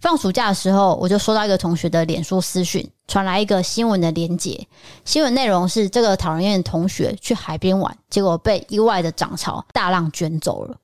[0.00, 4.64] 放暑假的时候，我就收到一个同学的脸书私讯，传来一个新闻的连结。
[5.04, 10.76] 新闻内容是这个讨人厌的同学去海边玩，结果被意外的涨潮大浪卷走了，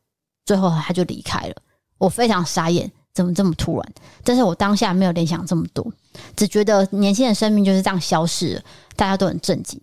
[0.44, 1.54] 最后他就离开了。
[1.98, 2.90] 我非常傻眼。
[3.14, 3.92] 怎么这么突然？
[4.24, 5.86] 但是我当下没有联想这么多，
[6.34, 8.62] 只觉得年轻人生命就是这样消失了，
[8.96, 9.78] 大家都很震惊。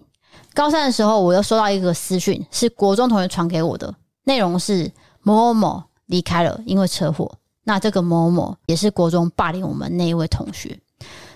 [0.56, 3.93] 高三的时候，我又收到一个私讯，是国中同学传给我的，
[4.24, 4.91] 内容是
[5.22, 7.32] 某某某离开了，因为车祸。
[7.65, 10.80] 那这个某某某也是国中霸凌我们那一位同学。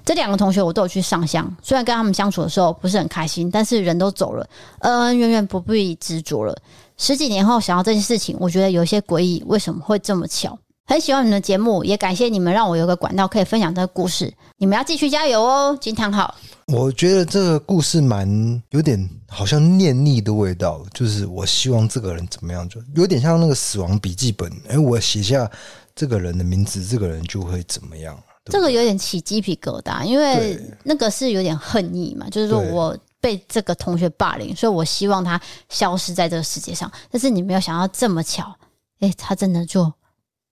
[0.03, 6.57] 这两个同学我都有去上香，虽然跟他们相处的时候不是很开心，但是人都走了，恩恩怨怨不必执着了。
[6.97, 10.57] 十几年后想到这件事情，我觉得有些诡异，为什么会这么巧？
[10.85, 14.31] 很喜欢你们的节目，也感谢你们让我有个管道可以分享这个故事。
[14.57, 15.77] 你们要继续加油哦！
[15.79, 16.35] 金叹号！
[16.67, 24.51] 我觉得这个故事蛮有点好像念力的味道，就是我希望这个人怎么样，就有点像那个死亡笔记本。
[24.67, 25.49] 哎，我写下
[25.95, 28.21] 这个人的名字，这个人就会怎么样？
[28.51, 36.91] 这个有点起鸡皮疙瘩，因为那个是有点恨意嘛，就是说我被这个同学霸凌，所以我希望他消失在这个世界上。
[37.09, 38.53] 但是你没有想到这么巧，
[38.99, 39.89] 哎，他真的就。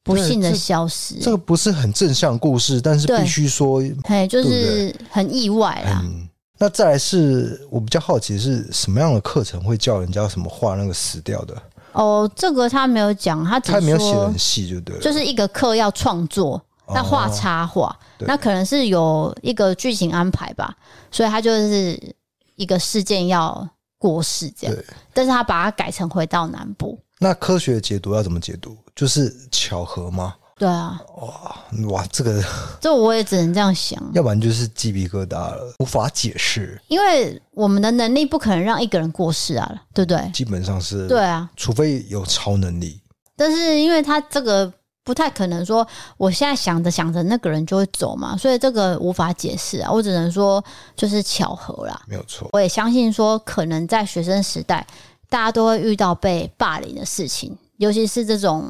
[0.03, 6.01] 不幸的消失，这个不是很正向故事，但是必须说，哎，就是很意外啦。
[6.03, 11.55] 嗯，那再来是我比较好奇是什么样的课程会教人家什么画那个死掉的？
[11.91, 20.75] 哦，这个他没有讲，他只他没有写很细，就对了，就是一个课要创作，那画插画，那可能是有一个剧情安排吧，
[21.11, 22.15] 所以他就是
[22.61, 24.75] 一个事件要过世这样，
[25.13, 26.99] 但是他把它改成回到南部。
[27.19, 28.77] 那科学的解读要怎么解读？
[28.95, 30.35] 就是巧合吗？
[30.57, 31.55] 对啊，哇
[31.89, 32.39] 哇，这个
[32.79, 36.79] 这我也只能这样想，要不然就是鸡皮疙瘩了，无法解释。
[36.87, 40.29] 因为我们的能力不可能让一个人过世啊，对不对？
[40.31, 43.01] 基本上是，对啊，除非有超能力。
[43.35, 44.71] 但是因为他这个
[45.03, 45.87] 不太可能说，
[46.17, 49.91] 我现在想着想着那个人就会走嘛，所以这个无法解释啊。
[49.91, 50.63] 我只能说
[50.95, 52.49] 就是巧合啦，没有错。
[52.53, 54.85] 我也相信说，可能在学生时代。
[55.29, 58.69] 大家都会遇到被霸凌的事情，尤其是这种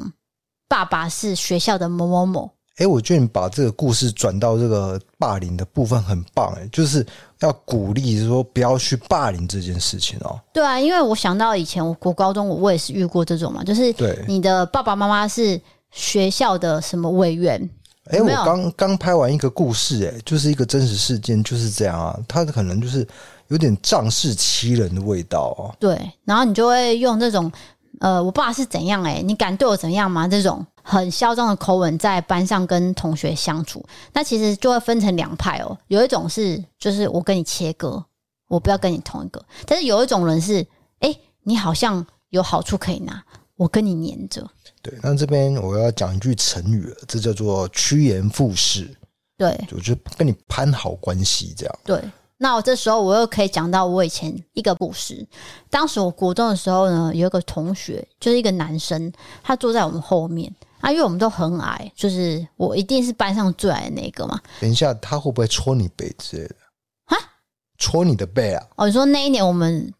[0.68, 2.48] 爸爸是学校的某某某。
[2.76, 7.04] 哎，我觉得你把这个故事转到这个霸凌的部分很棒，哎，就是
[7.40, 10.38] 要鼓励说不要去霸凌这件事情哦。
[10.52, 15.60] 对啊，因为我想到以前我国高中我我也是遇过这种嘛，就是对你的爸爸妈妈是
[15.92, 17.70] 学校的什么委员。
[18.06, 23.06] 哎，我刚刚拍完一个故事，哎，就是一个真实事件，就是这样啊，他可能就是。
[23.48, 25.74] 有点仗势欺人的味道哦。
[25.78, 27.52] 对，然后你就会用这种，
[28.00, 30.26] 呃，我爸是怎样哎，你敢对我怎样吗？
[30.26, 35.76] 这种很嚣张的口吻在班上跟同学相处，那其实就会分成两派哦。
[35.88, 38.02] 有一种是，就是我跟你切割，
[38.48, 40.66] 我不要跟你同一个；但是有一种人是，
[41.00, 43.22] 哎，你好像有好处可以拿，
[43.56, 44.48] 我跟你黏着。
[44.82, 48.90] 对，那这边我要讲一句成语了，这叫做趋炎附势。
[49.38, 51.78] 对，就就跟你攀好关系这样。
[51.84, 52.02] 对。
[52.38, 55.24] 那我这时候我又可以讲到我以前一个故事。
[55.70, 59.12] 当时我国中的时候呢，有一个同学，就是一个男生，
[59.44, 64.40] 他坐在我们后面啊，因为我们都很矮，就是我一定是班上最矮的那个嘛。
[64.60, 66.54] 等一下，他会不会戳你背之类的？
[67.04, 67.16] 啊？
[67.78, 68.66] 戳你的背啊？
[68.74, 69.94] 哦，你说那一年我们。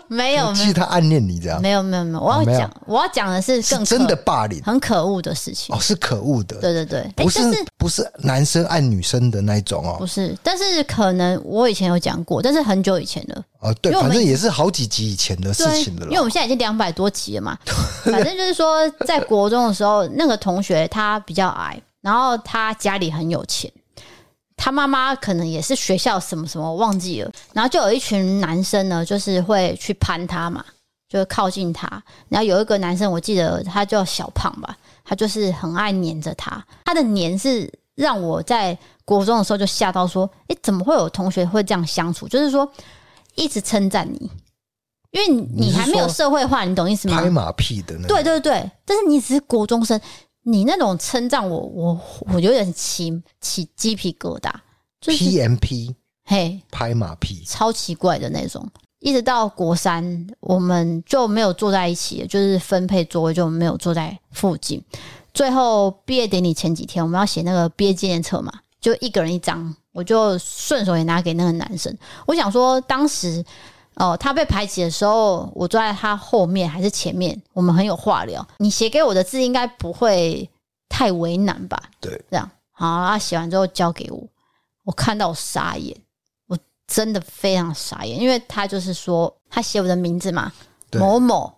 [0.08, 1.60] 没有，其实他暗恋你这样。
[1.60, 2.20] 没有，没有，没有。
[2.20, 5.74] 我要讲，我要讲的是更真的霸凌，很可恶的事情。
[5.74, 6.56] 哦，是可恶的。
[6.60, 7.40] 对对对，不是
[7.76, 9.96] 不是男生爱女生的那一种哦。
[9.98, 13.42] 不是，但是可能我以前有讲过，但是很久以前了。
[13.60, 16.04] 哦，对，反正也是好几集以前的事情了。
[16.06, 17.58] 因为我们现在已经两百多集了嘛。
[18.04, 23.70] 反正就是说，在国中的时候，那个同学他比较矮，然后他家里很有钱。
[24.58, 30.62] 他妈妈可能也是学校什么什么忘记了，然后就有一群男生呢，就是会去攀他嘛，
[31.08, 31.88] 就会靠近他。
[32.28, 36.62] 然后有一个男生，我记得他叫小胖吧，他就是很爱黏着他。
[36.84, 42.26] 他的黏是让我在国中的时候就吓到说，哎、欸，怎么会有同学会这样相处？
[42.26, 42.70] 就是说
[43.36, 44.30] 一直称赞你，
[45.12, 47.20] 因为你还没有社会化，你懂意思吗？
[47.20, 49.98] 拍马屁的那对对，但是你只是国中生，
[50.42, 52.00] 你那种称赞我，我
[52.32, 54.52] 我有点起起鸡皮疙瘩。
[55.00, 58.68] 就是 PMP，嘿，拍马屁，超奇怪的那种。
[58.98, 64.82] 一直到国三，我们就没有坐在一起，就是分配座位就没有坐在附近。
[65.32, 71.96] 最后毕业典礼前几天，我们要写那个毕业纪念册嘛，就一个人一张，我就顺手也拿给那个男生。
[72.26, 73.44] 我想说，当时
[73.98, 78.46] 哦、呃，他被排挤的时候，我坐在他后面还是前面，我们很有话聊。
[78.58, 80.48] 你写给我的字应该不会
[80.88, 81.82] 太为难吧？
[82.00, 84.22] 对，这样好，他写完之后交给我，
[84.84, 85.96] 我看到我傻眼。
[86.46, 86.56] 我
[86.86, 90.52] 真的非常傻眼，因为他就是说，他写我的名字嘛，
[90.92, 91.52] 某某，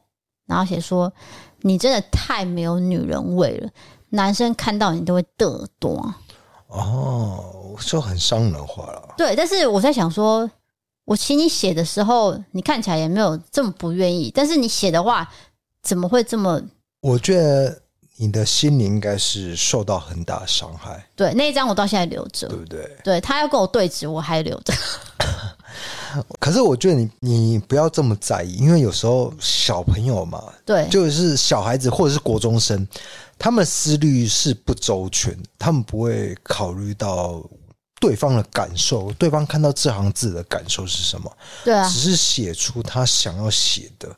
[0.46, 1.12] 然后写说，
[1.60, 3.70] 你真的太没有女人味了，
[4.08, 6.14] 男生看到你都会得多。
[6.68, 9.14] 哦，就很伤人的话了。
[9.18, 10.50] 对，但是我在想说，
[11.10, 15.28] 我请你写的时候，你看起来也没有这么不愿意，但是你写的话，
[15.82, 16.62] 怎么会这么？
[17.00, 17.82] 我觉得。
[18.22, 21.02] 你的心灵应该是受到很大的伤害。
[21.16, 22.96] 对，那一张我到现在留着，对不对？
[23.02, 24.74] 对，他要跟我对质，我还留着。
[26.38, 32.86] 可是我觉得你你不要这么在意，因为有时候小朋友嘛，对，就是小孩子或者是国中生，
[33.38, 37.42] 他们思虑是不周全，他们不会考虑到
[38.00, 41.30] 对方的感受，对方看到这行字的感受是什么？
[41.62, 44.08] 对啊，只是写出他想要写的。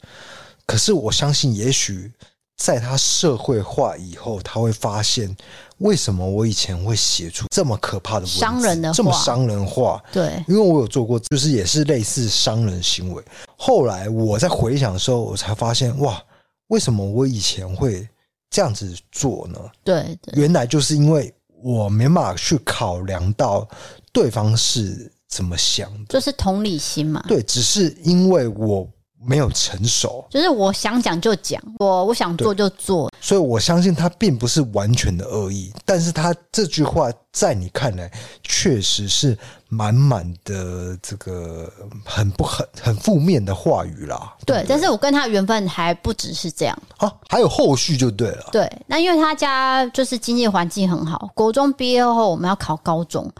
[0.64, 2.10] 可是我相信，也许。
[2.58, 5.34] 在他社会化以后，他会发现
[5.78, 10.00] 为什么我以前会写出这么可怕的文字，伤人的话，这么伤人话。
[10.12, 13.24] 对，因为我有做过，就是也是类似伤人行为。
[13.56, 16.22] 后来我在回想的时候，我才发现，哇，
[16.68, 18.08] 为什么我以前会
[18.48, 19.58] 这样子做呢？
[19.82, 23.68] 对，对，原来就是因为我没办法去考量到
[24.12, 27.24] 对方是怎么想的，就是同理心嘛。
[27.28, 28.88] 对，只是因为我。
[29.24, 38.10] 没有成熟，就是我想讲就讲，我我想做就做，所以我相信他并不是完全的恶意，但是他这句话在你看来
[38.42, 39.36] 确实是
[39.68, 41.72] 满满的这个
[42.04, 44.34] 很不很很负面的话语啦。
[44.44, 48.48] 对，对，但是我跟他缘分还不只是这样啊，还有后续就对了。
[48.50, 53.30] 对，那因为他家就是经济环境很好，国中毕业后我们要考高中，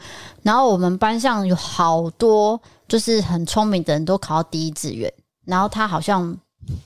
[0.43, 5.13] 然后我们班上有好多就是很聪明的人都考到第一志愿。
[5.45, 6.37] 然后他好像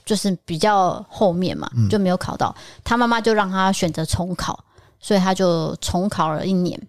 [0.05, 2.55] 就是比较后面嘛，就没有考到。
[2.83, 4.63] 他妈妈就让他选择重考，
[4.99, 6.79] 所以他就重考了一年，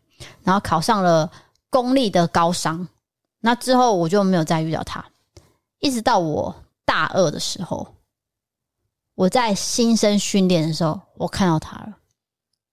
[0.42, 1.30] 然后考上了
[1.70, 2.86] 公立的高商。
[3.40, 5.04] 那之后我就没有再遇到他，
[5.78, 6.54] 一直到我
[6.84, 7.94] 大二的时候，
[9.14, 11.94] 我在新生训练的时候，我看到他了。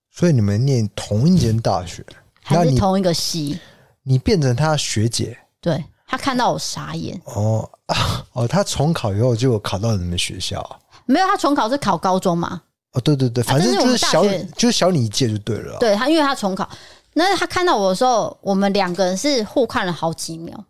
[0.10, 2.04] 所以你们念同一间大学，
[2.42, 3.60] 还是同一个系？
[4.04, 5.38] 你变成他学姐？
[5.60, 5.84] 对。
[6.08, 10.64] 他看到我傻眼哦啊 哦，他重考以后就考到你们学校？
[11.06, 12.62] 没有，他重考是考高中嘛？
[12.94, 14.24] 哦，对对对，反正就是小，
[14.56, 15.78] 就是小你一届就对了。
[15.80, 16.70] 对他，因为他重考，
[17.14, 20.64] 那他看到我的时候，我们两个人是互看了好几秒。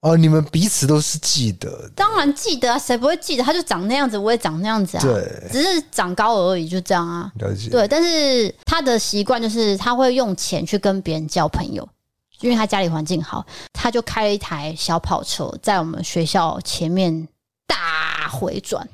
[0.00, 1.90] 哦，你们彼此都是记得？
[1.94, 3.42] 当然记得啊，谁不会记得？
[3.42, 7.30] 他就长那样子，我也长那样子啊，对，只是长高而已，就这样啊。
[7.40, 7.68] 了解。
[7.68, 11.88] 对，但是他的习惯就是他会用钱去跟别人交朋友。
[12.40, 17.28] 因为他家里环境好，他就开了一台小跑车，在我们学校前面
[17.66, 18.88] 大回转。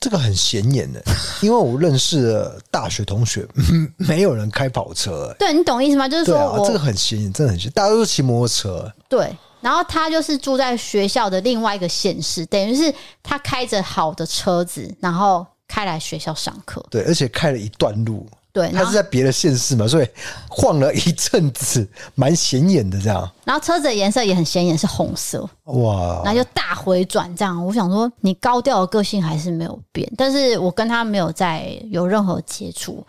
[0.00, 1.02] 这个很显眼的，
[1.42, 3.44] 因为我认识的大学同学，
[3.98, 5.34] 没有人开跑车。
[5.40, 6.08] 对，你懂意思吗？
[6.08, 8.92] 就是说我，啊、这个很显眼，真的很显眼，大家都是骑摩托车。
[9.08, 16.80] 对，然后他就是住在学校的另外一个县市，等于是他开着好的车子，然后开来学校上课。
[16.88, 18.24] 对，而且开了一段路。
[18.58, 20.08] 对，他是在别的县市嘛，所以
[20.48, 23.30] 晃了一阵子，蛮显眼的这样。
[23.44, 25.48] 然后车子的颜色也很显眼，是红色。
[25.66, 26.22] 哇！
[26.24, 27.64] 然后就大回转这样。
[27.64, 33.06] 我想说，你高调的个性还是没有变，但是我跟他没有再有任何接触。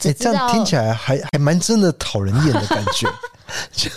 [0.00, 3.08] 哎、欸，这样听起来还还蛮真的讨人厌的感觉。
[3.72, 3.90] 就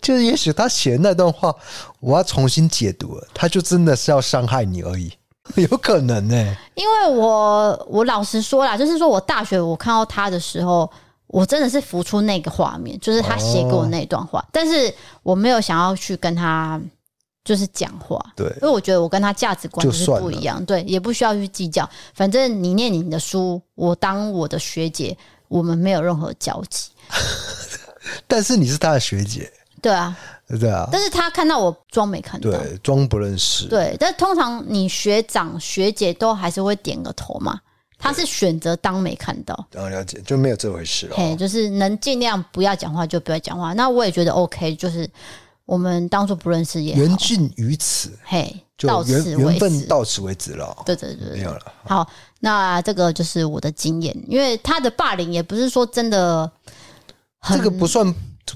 [0.00, 1.54] 就是，也许他写的那段话，
[2.00, 5.12] 我要重新解读了，他就真的是要伤害你而已。
[5.56, 10.90] 有可能呢、欸，因为我我老实说啦，就是说我大学我看到他的时候，
[11.28, 14.92] 我真的是浮出那个画面，就是他写给我那段话，哦、但是
[15.22, 16.80] 我没有想要去跟他
[17.44, 25.16] 就是讲话，对，因为我觉得我跟他价值观是不一样，对，也不需要去计较，反正你念你的书，我当我的学姐，
[25.48, 26.90] 我们没有任何交集。
[28.26, 29.50] 但是你是他的学姐，
[29.80, 30.16] 对啊。
[30.48, 33.66] 对啊，但是他看到我装没看到，对，装不认识。
[33.66, 37.58] 对，但通常你学长学姐都还是会点个头嘛，
[37.98, 39.66] 他是选择当没看到。
[39.72, 41.16] 然后了解，就没有这回事了。
[41.16, 43.72] 嘿，就是能尽量不要讲话就不要讲话。
[43.72, 45.10] 那我也觉得 OK，就是
[45.64, 47.00] 我们当初不认识也好。
[47.00, 50.76] 缘尽于此，嘿，就到此缘分到此为止了。
[50.86, 51.72] 对对对对，没有了。
[51.82, 52.08] 好，
[52.38, 56.48] 那这个就是我的经验，因为他的霸凌也不是说真的，
[57.48, 58.14] 这个不算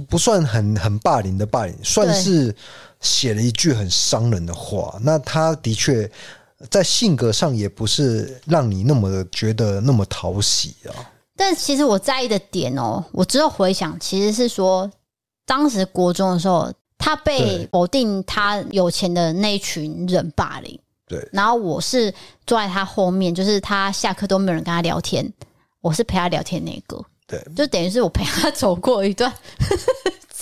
[0.08, 2.54] 不算很很霸凌的霸凌，算是
[3.00, 4.98] 写了一句很伤人的话。
[5.02, 6.10] 那他的确。
[6.68, 10.92] 在性格上也不是让你那么觉得那么讨喜啊。
[11.34, 14.92] 但其实我在意的点哦，我之后回想，其实是说，
[15.46, 20.78] 当时国中的时候，他被否定他有钱的那一群人霸凌。
[21.08, 21.26] 对。
[21.32, 22.12] 然后我是
[22.46, 25.32] 坐在他后面，就是他下课都没有人跟他聊天，
[25.80, 27.02] 我是陪他聊天那个。
[27.30, 27.54] 对。
[27.54, 29.32] 就等于是我陪他走过一段。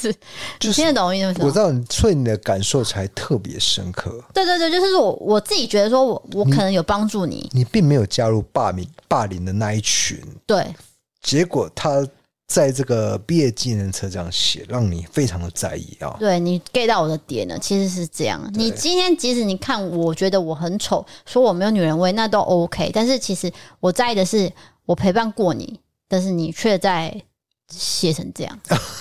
[0.01, 0.15] 是，
[0.61, 1.35] 就听得懂我意思吗？
[1.41, 4.23] 我知道，所以你的感受才特别深刻。
[4.33, 10.17] 对对对，就是我我自己觉得说我，我我可能有帮助你，你，你并没有加入霸凌霸凌的那一群。
[10.47, 10.73] 对，
[11.21, 12.07] 结果他
[12.47, 16.17] 在这个毕业纪念册这样写，让你非常的在意啊。
[16.21, 18.41] 对，你 get 到我的点了，其实是这样。
[18.55, 22.89] 你今天即使你看，我觉得我很丑，说我没有女人味，那都 OK。
[22.95, 24.53] 但是其实我在意的是，
[24.87, 27.15] 我陪伴过你，但是你却在
[27.69, 28.59] 写成这样。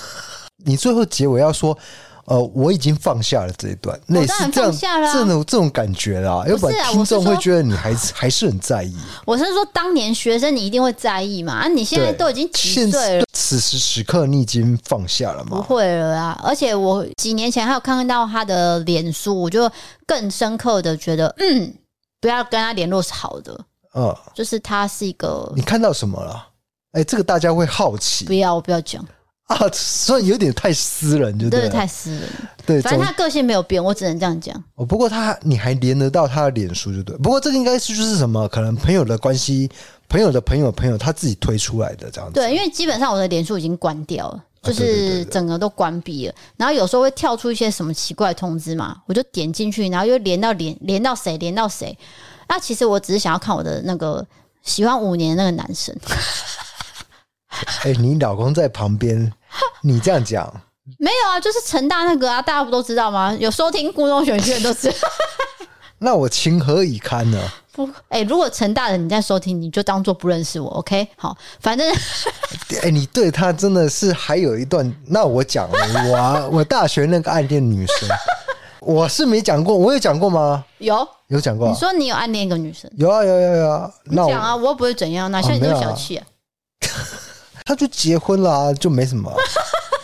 [0.66, 1.78] 你最后结尾要说，
[2.26, 4.72] 呃，我已经放下了这一段，类似这样
[5.14, 8.94] 这种这种感觉啦，要不然听众会觉得你还是还是很在意。
[9.26, 11.54] 我是说，当年学生你一定会在意嘛？
[11.54, 13.26] 啊，你现在都已经几岁了？
[13.32, 15.58] 此时此刻你已经放下了吗？
[15.58, 16.42] 不会了啊！
[16.44, 19.72] 而且我几年前还有看到他的脸书，我就
[20.06, 21.74] 更深刻的觉得，嗯，
[22.20, 23.58] 不要跟他联络是好的。
[23.94, 26.46] 嗯，就是他是一个，你看到什么了？
[26.94, 28.26] 哎，这个大家会好奇。
[28.26, 29.06] 不要，我不要讲。
[29.48, 32.24] 啊，所以有点太私人，就对，对，太私人。
[32.66, 34.62] 对，反正他个性没有变，我只能这样讲。
[34.76, 37.16] 哦，不过他你还连得到他的脸书，就对。
[37.20, 39.70] 不过这个应该是就是什么，可能朋友的关系，
[40.10, 42.34] 朋友的朋友朋友他自己推出来的这样子。
[42.34, 46.36] 对，因为基本上我的脸书已经关掉了，就是整个都关闭了。
[46.58, 51.98] 然后有时候会跳出一些什么奇怪的通知嘛，我就点进去，然后又连到连连到谁，连到谁。
[52.50, 54.26] 那其实我只是想要看我的那个
[54.62, 55.96] 喜欢五年的那个男生。
[57.84, 59.32] 哎、欸，你老公在旁边，
[59.82, 60.46] 你这样讲
[61.00, 61.40] 没有啊？
[61.40, 63.36] 就是成大那个啊，大家不都知道吗？
[63.40, 64.96] 有收听故弄玄虚的都知道。
[66.00, 67.40] 那我情何以堪呢？
[67.72, 71.08] 不，哎、欸，如果成大的你在收听，你就当做不认识我，OK？
[71.16, 74.96] 好，反正，哎、欸，你对他真的是还有一段。
[75.08, 78.10] 那我讲了我、啊、我大学那个暗恋女生，
[78.80, 80.64] 我是没讲过，我有讲过吗？
[80.78, 81.68] 有，有讲过。
[81.68, 82.90] 你说你有暗恋一个女生？
[82.96, 83.92] 有啊，有有有啊。
[84.06, 86.26] 你讲啊，我又不会怎样，哪像你这么小气啊？
[87.68, 89.30] 他就结婚了啊，就没什么。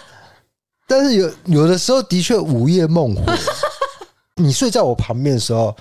[0.86, 3.34] 但是有有的时候的确午夜梦回，
[4.36, 5.74] 你睡在我旁边的时候，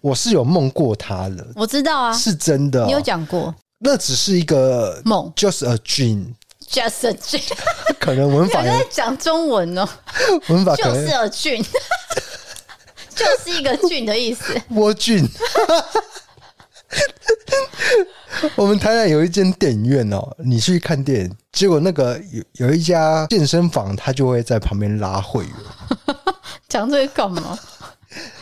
[0.00, 1.46] 我是有梦过他的。
[1.54, 2.86] 我知道啊，是真的。
[2.86, 3.54] 你有讲过？
[3.78, 7.52] 那只是一个梦，just a dream，just a dream。
[8.00, 9.86] 可能文法在讲中文哦，
[10.48, 11.62] 文法就是 a dream，
[13.14, 14.58] 就是一个菌的意思。
[14.70, 15.28] 莴菌。
[18.56, 25.52] 我们台南有一间电影院哦，你去看电影，结果那个有有一家健身房，他就会在旁边拉会员。
[26.68, 27.58] 讲这个干嘛？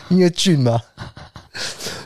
[0.09, 0.81] 因为俊吗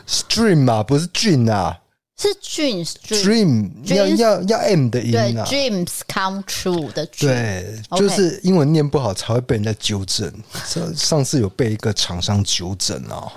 [0.08, 1.78] ？Stream 嘛，不是俊啊，
[2.16, 2.84] 是菌。
[2.84, 7.26] Dream 要要要 M 的音啊，Dreams come true 的 dream。
[7.26, 10.32] 对，就是英文念不好才会被人家纠正。
[10.66, 13.32] 上上次有被一个厂商纠正啊。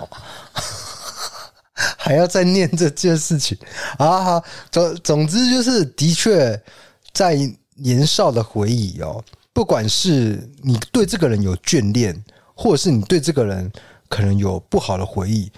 [1.74, 3.58] 还要再念这件事情
[3.98, 4.22] 啊！
[4.22, 6.60] 好，总总之就是，的确
[7.12, 7.36] 在
[7.74, 9.22] 年少的回忆哦，
[9.52, 13.70] 不管是你对这个人有眷恋，或者是你对这个人
[14.08, 15.50] 可能有不好的回忆，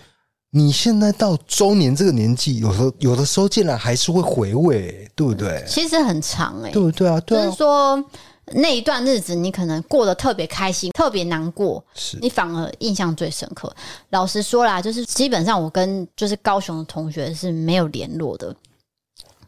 [0.51, 5.65] 你现在到中年这个年纪，有时候有的时候竟然还是会回味，对不对？
[5.69, 7.21] 其实很长哎，对不对啊？
[7.21, 8.05] 对啊，就是说。
[8.53, 13.75] 那一段日子，你可能过得特别开心，特别难过，是你反而印象最深刻。
[14.11, 18.55] 老实说啦，就是基本上我跟就是高雄的同学是没有联络的，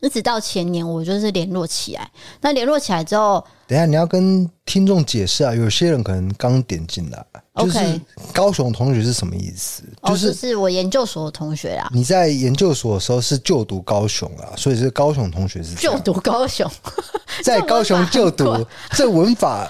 [0.01, 2.11] 一直到前年我就是联络起来。
[2.41, 7.25] 那联络起来之后，等一下你要跟听众解释啊，有些人可能刚点进来。
[7.59, 8.01] 就是
[8.33, 9.83] 高雄同学是什么意思？
[10.05, 11.91] 就是是我研究所的同学啊。
[11.93, 16.71] 你在研究所的时候是就读高雄啊，所以是高雄同学是就读高雄，
[17.43, 19.69] 在高雄就读，这文法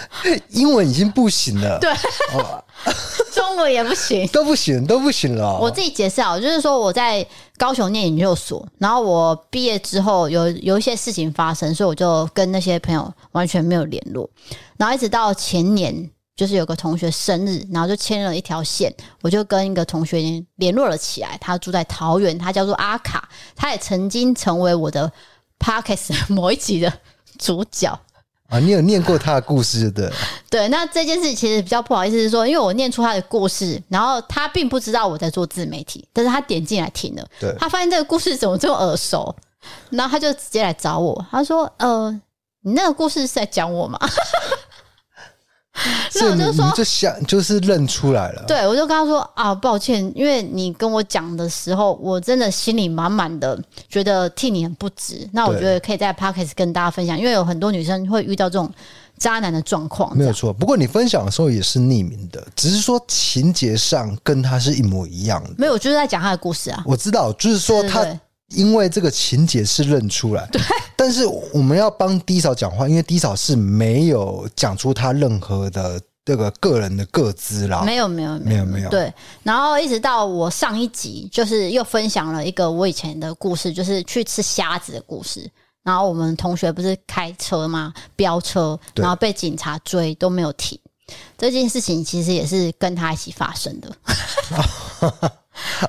[0.50, 1.90] 英文已经不行了，对，
[3.34, 5.58] 中文也不行，都不行，都不行了。
[5.58, 7.26] 我自己解释啊，就是说我在
[7.56, 14.28] 高雄念研究所，然后我毕业之后有有一些事情发生，所以我就跟那些朋友完全没有联络，
[14.76, 16.10] 然后一直到前年。
[16.36, 21.36] 就是有个同学生日，然后就牵了一条线，我就跟一个同学联络了起来。
[21.38, 25.12] 他住在桃园，他叫做阿卡，他也曾经成为我的
[25.58, 26.90] parkas 某一集的
[27.38, 28.00] 主角
[28.50, 28.58] 啊。
[28.58, 30.12] 你有念过他的故事的？
[30.50, 39.34] 对，那这件事其实比较不好意思，是说，因为我念出他的故事，然后他并不知道我在做自媒体，但是他点进来听了，对，他发现这个故事怎么这么耳熟，
[39.90, 42.10] 然后他就直接来找我，他说：“呃，
[42.62, 43.98] 你那个故事是在讲我吗？”
[46.14, 48.44] 那我就说，你就想就是认出来了。
[48.46, 55.28] 对，我就跟他说啊，抱歉，因为你跟我讲的时候，我真的心里满满的觉得替你很不值。
[55.32, 58.70] 那我觉得可以在 Podcast 跟大家分享，因为有很多女生会遇到这种
[59.18, 60.16] 渣男的状况。
[60.16, 65.50] 没有错，不过你分享的时候也是匿名的，只是说情节上跟他是一模一样的。
[65.58, 66.82] 没有，我就是在讲他的故事啊。
[66.86, 68.04] 我知道，就是说他。
[68.50, 70.60] 因为这个情节是认出来，对，
[70.96, 85.50] 但是我们要帮低嫂讲话，因为低嫂是没有讲出他任何的这个个人的个资啦，没有没有没有没有对，然后一直到我上一集，就是又分享了一个我以前的故事，就是去吃虾子的故事。
[85.82, 87.92] 然后我们同学不是开车吗？
[88.14, 90.78] 飙车，然后被警察追都没有停，
[91.38, 93.90] 这件事情其实也是跟他一起发生的。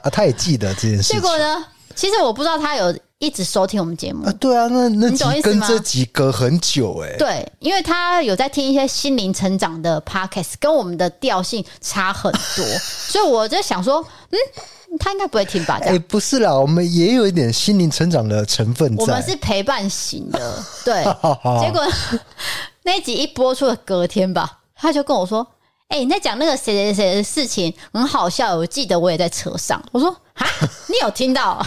[0.02, 1.66] 啊，他也记得这件事情， 结果呢？
[2.02, 12.66] 其实我不知道他有一直收听我们节目啊，对啊，那那集跟这集隔很久哎、欸，对，因为他有在听一些心灵成长的 podcast，跟我们的调性差很多，
[13.08, 15.78] 所以我就想说，嗯，他应该不会听吧？
[15.84, 21.04] 哎、欸，不是啦，我们也有一点心灵成长的成分在，我们是陪伴型的，对。
[21.62, 21.88] 结果
[22.82, 25.46] 那一集一播出的隔天吧，他就跟我说。
[25.92, 29.84] 哎、你在讲那个谁谁谁的事情很好笑，我记得我也在车上。
[29.92, 30.48] 我说啊，
[30.88, 31.62] 你有听到？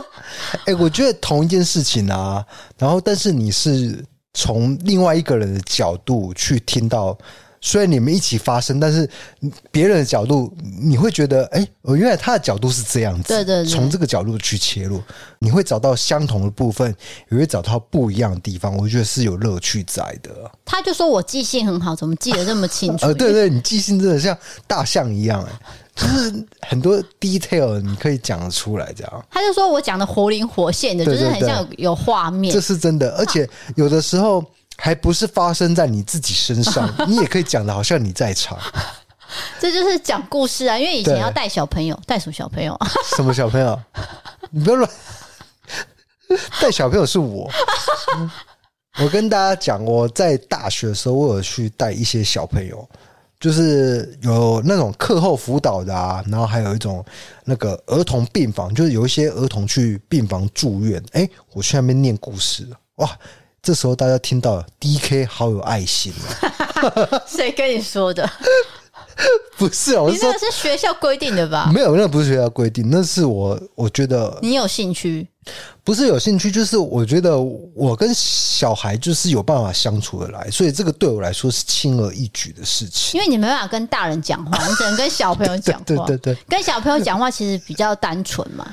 [0.64, 2.42] 哎、欸，我觉得同一件事情啊，
[2.78, 4.02] 然后但是你是
[4.32, 7.16] 从另外一个人的角度去听到。
[7.60, 9.08] 虽然你们一起发生，但是
[9.70, 13.28] 别人的角度，你会觉得，哎，我原来他的角度是这样子。
[13.28, 15.02] 对对对，从这个角度去切入，
[15.38, 16.94] 你会找到相同的部分，
[17.30, 18.76] 也会找到不一样的地方。
[18.76, 20.30] 我觉得是有乐趣在的。
[20.64, 23.04] 他就说我记性很好，怎么记得这么清楚？
[23.06, 24.36] 呃，对对，你记性真的像
[24.66, 25.52] 大象一样，哎，
[25.96, 29.24] 就是很多 detail 你可以讲得出来，这样。
[29.30, 32.52] 他就说我讲的活灵活现的，就是很像有画面。
[32.52, 34.44] 这是真的，而且有的时候。
[34.76, 38.58] 还不是发生在你自己身上， 你也可以讲的好像你在场。
[39.58, 42.78] 这就是讲故事啊，因为以前要带小朋友，带什么小朋友？
[43.16, 43.78] 什么小朋友？
[44.50, 44.90] 你不要乱
[46.60, 47.50] 带小朋友是我。
[49.02, 52.88] 我跟大家讲，我在大学的时候，我有去带一些小朋友，
[53.40, 57.04] 就是有那种课后辅导的啊，然后还有一种
[57.44, 61.02] 那个儿童病房，就是有一些儿童去病房住院。
[61.12, 62.66] 哎，我去那边念故事，
[62.96, 63.18] 哇！
[63.66, 67.20] 这时候大家听到 DK 好有爱心啊！
[67.26, 68.24] 谁跟你说的？
[69.58, 71.68] 不是啊，我是说是学校规定的吧？
[71.74, 75.26] 没有，那不是学校规定，那是我我觉得你有兴趣，
[75.82, 77.36] 不是有兴趣，就是我觉得
[77.74, 83.18] 我跟小孩就是有办法相处的来，所以这个对我来说是轻而易举的事情。
[83.18, 85.82] 因为你没办法跟大人讲话，你只能跟小朋友讲话。
[85.84, 88.64] 对，对对对，跟小朋友讲话其实比较单纯嘛。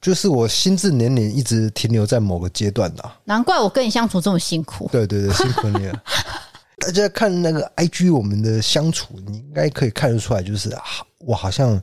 [0.00, 4.88] 就是我心智年龄一直停留在某个阶段的，难怪我跟你相处这么辛苦。
[4.92, 6.02] 对对对，辛苦你了。
[6.78, 10.72] 大家看那个 IG，我们的相处，你应该可以看得出来，就是
[11.18, 11.80] 我好像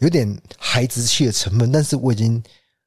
[0.00, 2.42] 有点孩子气的成分，但是我已经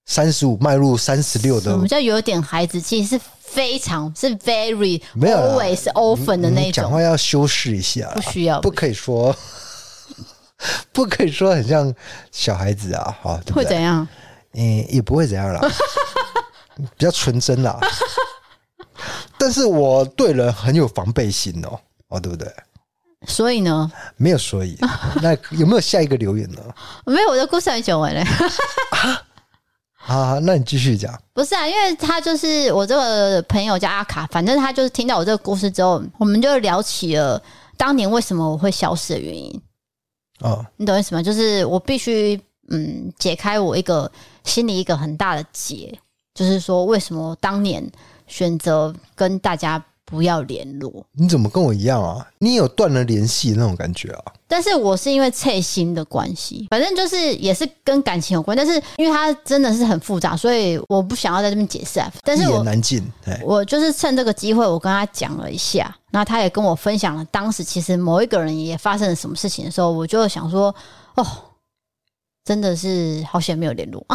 [0.05, 1.71] 三十五迈入三十六的。
[1.71, 3.05] 什么叫有点孩子气？
[3.05, 6.71] 是非常是 very 没有 always often 的那种。
[6.73, 9.33] 讲话要修饰一下，不需要，不可以说，
[10.91, 11.93] 不可以说很像
[12.33, 13.39] 小孩子啊，好？
[13.53, 14.05] 会怎样？
[14.55, 15.61] 嗯，也不会怎样啦，
[16.97, 17.79] 比较纯真啦。
[19.37, 22.49] 但是我对人很有防备心哦，哦，对不对？
[23.27, 23.91] 所以呢？
[24.17, 24.77] 没有所以。
[25.21, 26.61] 那有没有下一个留言呢？
[27.05, 28.23] 没有，我的故事还没讲完嘞。
[30.05, 31.19] 啊，那你继续讲。
[31.33, 37.41] 不是啊，因为他就是我这个朋友叫阿卡，反正他就是听到我这个故事之后，我们就聊起了
[37.75, 39.61] 当年为什么我会消失的原因。
[40.39, 41.21] 哦，你懂意思吗？
[41.21, 42.39] 就是我必须
[42.69, 44.09] 嗯解开我一个。
[44.45, 45.99] 心里一个很大的结，
[46.33, 47.85] 就是说，为什么当年
[48.27, 51.05] 选择跟大家不要联络？
[51.13, 52.25] 你怎么跟我一样啊？
[52.37, 54.33] 你有断了联系那种感觉啊？
[54.47, 58.55] 但是我是因为脆心的关系，反正就是也是跟感情有关。
[58.55, 62.11] 但是因为它真的是很复杂，所以我不想要在这边解释啊。
[62.23, 63.03] 但是我难尽，
[63.43, 70.73] 我就是趁这个机会，我跟他讲了一下，那他也跟我分享了当时其实某一个人也发生了什么事情的时候，我就想说，
[71.15, 71.25] 哦。
[72.45, 74.05] 真的是好险没有联络。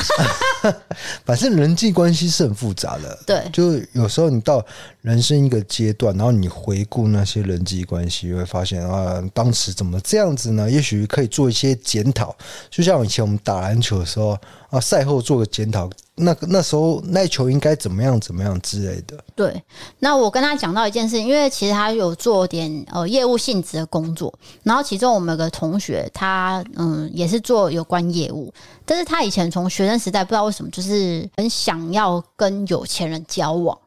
[1.26, 4.64] 反正人际关系是很复杂的，对，就有时候你到
[5.02, 10.70] 人生一个阶段，然后你回顾那些人际关系，会发现啊，当时怎么这样子呢？
[10.70, 12.36] 也许可以做一些检讨。
[12.70, 14.38] 就像以前我们打篮球的时候
[14.70, 15.90] 啊，赛后做个检讨。
[16.22, 19.16] 那那时候那球应该怎么样怎么样之类的。
[19.34, 19.62] 对，
[20.00, 28.52] 那我跟他讲到一件事，因为其实他有做点呃业务性质的工作，然后其中我们有个同学他嗯也是做有关业务，
[28.84, 33.78] 但是他以前从学生时代不知道为什么就是很想要跟有钱人交往，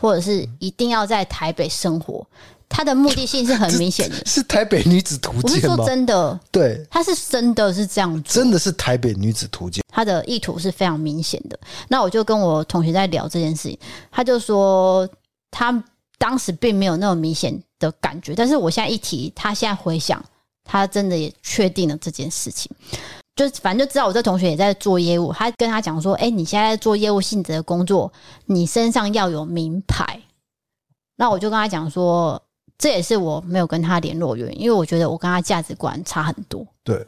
[0.00, 2.24] 或者是一定要在台北生活。
[2.68, 5.42] 他的目的性是很明显的，是台北女子图鉴吗？
[5.42, 9.84] 我是说真的，对，他是真的是这样做，真的是台北女子图鉴。
[9.92, 11.56] 他的意图是非常明显的。
[11.86, 13.78] 那我就跟我同学在聊这件事情，
[14.10, 15.08] 他就说
[15.52, 15.84] 他
[16.18, 20.20] 当时并没有那么明显的感觉，但是我现在一提，他现在回想，
[20.64, 22.68] 他真的也确定了这件事情。
[23.36, 28.12] 就反正就知道我这同学也在做业务，他跟他讲说：“哎，你现在做业务性质的工作，
[28.46, 30.20] 你身上要有名牌。”
[31.16, 32.42] 那我就跟他讲说。
[32.84, 36.66] 这也是我没有跟他联络原因，因为我觉得我跟他价值观差很多。
[36.82, 37.02] 对，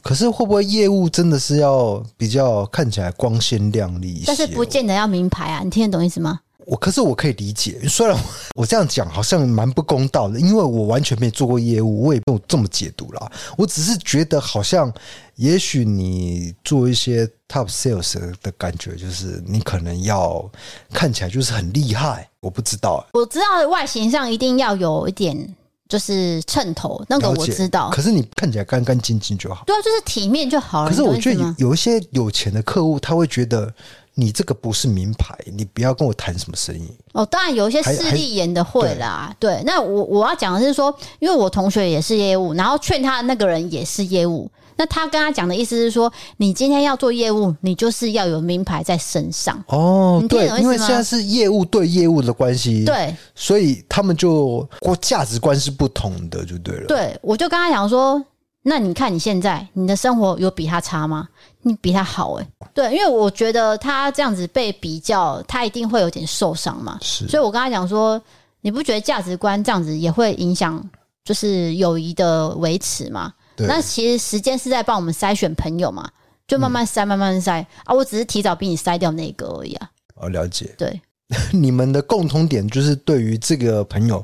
[0.00, 4.24] 可是会不会业务真的是要比较看起来光鲜亮丽一些？
[4.28, 6.40] 但是不见得要名牌啊，你听得懂意思吗？
[6.66, 8.16] 我可是我可以理解，虽然
[8.54, 13.32] 我这样讲好像蛮不公道的，因为我完全没做过业务，我也没有这么解读啦。
[13.56, 14.92] 我只是觉得好像，
[15.36, 20.48] 也许你做一些 top sales 的感觉，就是你可能要
[20.92, 22.28] 看起来就是很厉害。
[22.40, 25.54] 我不知道，我知道外形上一定要有一点
[25.88, 27.90] 就是衬头，那个我知道。
[27.90, 30.90] 可是你看起来干干净净就好，对啊，就是体面就好了。
[30.90, 33.72] 可是我觉得有一些有钱的客户，他会觉得。
[34.20, 37.24] 你这个不是名牌，你不要跟我谈什么生意哦。
[37.24, 39.62] 当然有一些势利眼的会啦，对。
[39.64, 44.50] 那我我要讲的是说，因为我同学也是业务，然后劝他的那个人也是业务。
[44.76, 50.22] 那他跟他讲的意思是说，你今天要做业务，你就是要有名牌在身上哦。
[50.26, 56.86] 对，因为现在是业务对业务的关系，对，所以他们就过价值观是不同的，就对了。
[56.86, 58.22] 对，我就跟他讲说，
[58.62, 61.28] 那你看你现在你的生活有比他差吗？
[61.62, 66.98] 你比他好诶、欸，对，因为我觉得他这样子被比较，他一定会有点受伤嘛。
[67.00, 68.20] 是，所以我跟他讲说，
[68.60, 70.82] 你不觉得价值观这样子也会影响，
[71.24, 73.32] 就是友谊的维持吗？
[73.56, 73.66] 对。
[73.66, 76.10] 那其实时间是在帮我们筛选朋友嘛，
[76.46, 77.94] 就慢慢筛，慢慢筛、嗯、啊。
[77.94, 79.90] 我只是提早比你筛掉那个而已啊。
[80.16, 80.74] 哦，了解。
[80.76, 81.00] 对，
[81.52, 84.22] 你们的共同点就是对于这个朋友，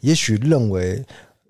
[0.00, 1.04] 也许认为。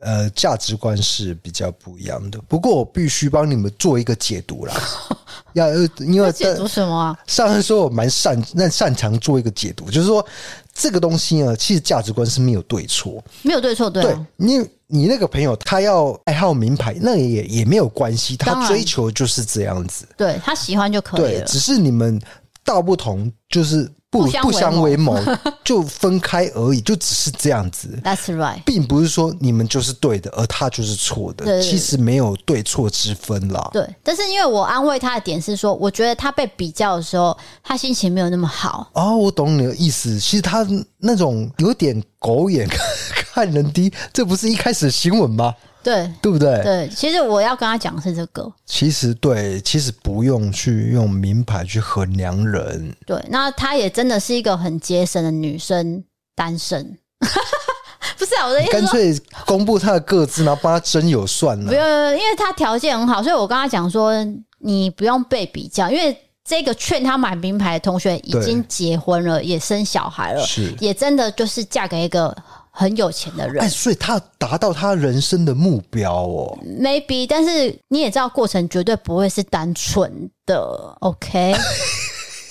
[0.07, 2.39] 呃，价值观是比较不一样的。
[2.47, 4.73] 不过我必须帮你们做一个解读啦。
[5.55, 7.19] 要因为解读什么啊？
[7.27, 10.25] 上次说我蛮擅那擅长做一个解读，就是说
[10.73, 14.07] 这个东西呢，其实价值观是没有对错，没有对错，对、啊。
[14.07, 21.41] 对，你你那个朋友他要爱好名牌，那也也没有关系，他追求就是这样子，对他喜欢就可以了。
[21.41, 22.21] 对，只是你们
[22.65, 23.91] 道不同，就是。
[24.25, 25.19] 不不相为谋，
[25.65, 27.89] 就分开而已，就只是这样子。
[28.05, 31.63] That's right，并不是说你们就是对的，而他就是错的。
[31.63, 33.69] 其实没有对错之分啦。
[33.73, 38.89] 对，但是因为我安慰他的点是说，我觉得他被比较的时候，他心情没有那么好。
[38.93, 40.19] 哦，我懂你的意思。
[40.19, 40.67] 其实他
[40.99, 42.69] 那种有点狗眼
[43.33, 45.55] 看人低，这不是一开始的新闻吗？
[45.87, 46.61] 对，对不对？
[46.65, 48.53] 对，其实我要跟他讲的是这个。
[48.65, 52.93] 其实对，其实不用去用名牌去衡量人。
[53.07, 56.03] 对，那她也真的是一个很节省的女生，
[56.35, 56.99] 单身。
[58.19, 59.17] 不是啊，我的意思，干脆
[59.47, 61.67] 公布她的个资，然后帮她真有算了。
[61.69, 64.13] 不用，因为她条件很好，所以我跟他讲说，
[64.59, 72.37] 你不用被比较，因为这个劝他买名牌的同学已经结婚了，也生小孩了，是，也真的就是嫁给一个。
[72.79, 76.59] 很有钱的人，哎，所以他达到他人生的目标哦。
[76.63, 80.95] Maybe，但是你也知道，过程绝对不会是单纯的。
[81.01, 81.55] OK，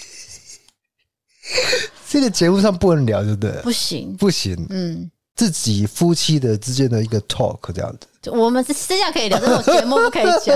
[2.10, 3.52] 这个节目上不能聊，对不对？
[3.62, 4.66] 不行，不行。
[4.72, 10.56] 嗯，自己夫妻的之间的一个 talk 这样子，我们私下可以聊，这种节目不可以讲。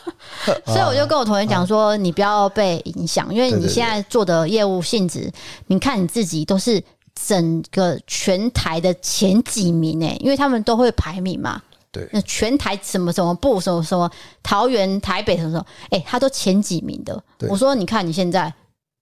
[0.64, 5.30] 所以我就跟我同学讲说，你不要被影响，因为你现在做的业务性质，
[5.66, 6.82] 你看你自己都是。
[7.14, 11.62] 整个全台的前几名诶，因为他们都会排名嘛。
[11.92, 14.10] 对，那全台什么什么部什么什么
[14.42, 17.22] 桃园、台北什么什么，哎，他都前几名的。
[17.48, 18.52] 我说，你看你现在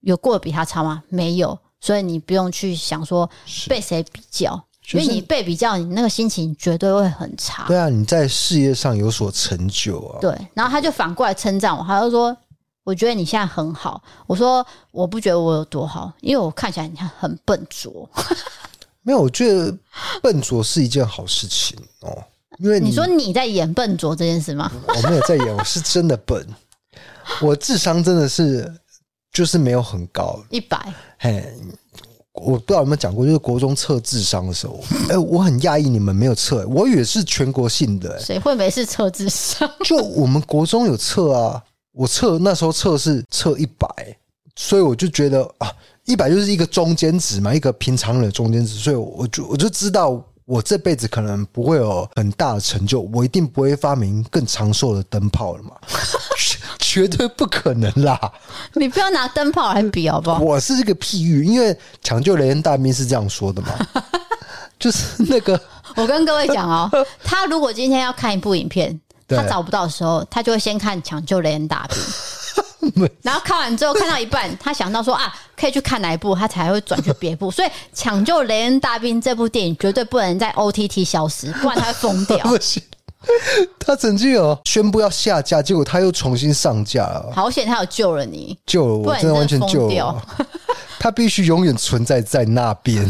[0.01, 1.03] 有过得比他差吗？
[1.09, 3.29] 没有，所以你不用去想说
[3.67, 7.65] 被谁比较，因为你被比较，你那个心情绝对会很差。
[7.67, 10.19] 对啊，你在事业上有所成就啊。
[10.21, 12.37] 对，然后他就反过来称赞我，他就说。
[12.85, 14.03] 我觉得你现在很好。
[14.27, 18.09] 我说我不觉得我有多好，因为我看起来很笨拙。
[19.03, 19.77] 没有，我觉得
[20.23, 22.23] 笨拙是一件好事情哦。
[22.59, 24.71] 因为你，你说你在演笨拙这件事吗？
[24.87, 26.47] 我没有在演，我是真的笨。
[27.41, 28.71] 我智商真的是
[29.33, 30.93] 就是没有很高，一百。
[31.19, 31.43] 嘿，
[32.33, 34.79] 我不知道有没有讲过，就是国中测智商的时候，
[35.09, 38.25] 哎、欸，我很讶异你们没有测，我以为是全国性的、欸。
[38.25, 39.69] 谁会没事测智商？
[39.85, 41.63] 就我们国中有测啊，
[41.93, 43.87] 我测那时候测是测一百，
[44.57, 45.71] 所以我就觉得啊，
[46.05, 50.23] 一百就是一个中间值嘛，一个平常人的中间值，所以我就我就知道。
[50.45, 55.71] 我这辈子可能不会有很大的成就，我一定不会发明更长寿的灯泡了嘛，
[56.81, 58.21] 绝对不可能啦！
[58.75, 60.41] 你不要拿灯泡来比好不好？
[60.41, 63.69] 我是这个譬喻，因为抢救雷恩大兵是这样说的嘛，
[64.81, 65.59] 就是那个，
[65.95, 66.91] 我跟各位讲哦，
[67.23, 69.01] 他如果今天要看一部影片，
[69.37, 71.99] 他找不到的时候，他就会先看抢救雷恩大兵。
[73.23, 77.49] 然后看完之后，看到一半，他想到说啊，可以去看哪一部，他才会转去别部。
[77.53, 82.39] 所以，《抢救雷恩大兵》这部电影绝对不能在 OTT 消失，不然他会疯掉。
[82.45, 82.83] 不行，
[83.79, 87.31] 他曾经有宣布要下架，结果他又重新上架了。
[87.33, 90.23] 好险，他有救了你，救了我，真的完全救了。
[90.99, 93.09] 他必须永远存在在那边，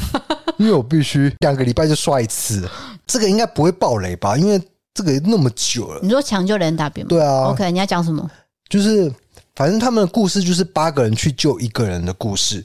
[0.59, 2.69] 因为我必须两个礼拜就刷一次。
[3.07, 4.37] 这个应该不会爆雷吧？
[4.37, 4.61] 因为
[4.95, 6.01] 这个那么久了。
[6.03, 7.09] 你说《抢救雷恩大兵》吗？
[7.09, 7.51] 对啊。
[7.51, 8.31] OK，你要讲什么？
[8.69, 9.13] 就是。
[9.55, 12.65] 反正他们的故事就是八个人去救一个人的故事。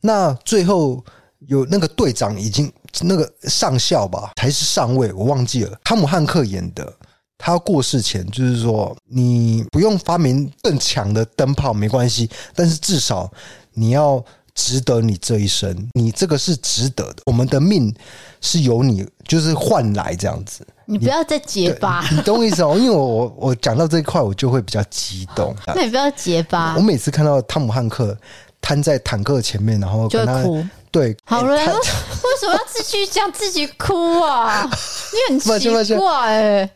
[0.00, 1.04] 那最后
[1.40, 5.78] 有那个队长已经那个上校吧，还是上尉，我忘记了。
[5.84, 6.90] 汤姆汉克演的，
[7.36, 13.30] 他要过世前就是说，你不用发明更强的灯泡没关系，但是至少
[13.74, 14.24] 你要
[14.54, 17.22] 值得你这一生，你这个是值得的。
[17.26, 17.94] 我们的命
[18.40, 20.66] 是由你就是换来这样子。
[20.84, 22.76] 你不要再结巴，你懂我意思哦？
[22.76, 25.54] 因为我我我讲到这一块，我就会比较激动。
[25.68, 26.74] 那你不要结巴。
[26.76, 28.16] 我每次看到汤姆汉克
[28.60, 30.66] 瘫在坦克前面，然后跟他就哭。
[30.90, 31.62] 对，好了，为
[32.38, 34.68] 什么要自己讲自己哭啊？
[34.68, 36.70] 你很奇怪哎。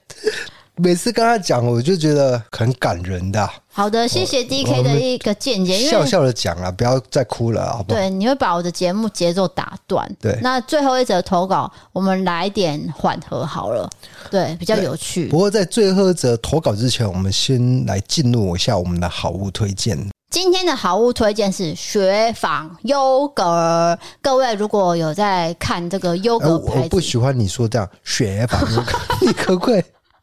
[0.79, 3.49] 每次跟他讲，我就觉得很感人的。
[3.73, 5.79] 好的，谢谢 DK 的一个见解。
[5.79, 7.99] 笑笑的讲啊，不要再哭了，好不好？
[7.99, 10.07] 对，你会把我的节目节奏打断。
[10.21, 13.89] 对，那最后一则投稿，我们来点缓和好了。
[14.31, 15.29] 对，比较有趣。
[15.29, 19.99] 不过在最后一则投稿之前，我们先来进入一下我们的好物推荐。
[20.29, 23.99] 今天的好物推荐是雪纺优格。
[24.21, 28.93] 各位如果有在看这个优格牌子，我不喜欢你说这样雪纺优格，
[29.25, 29.65] 你可不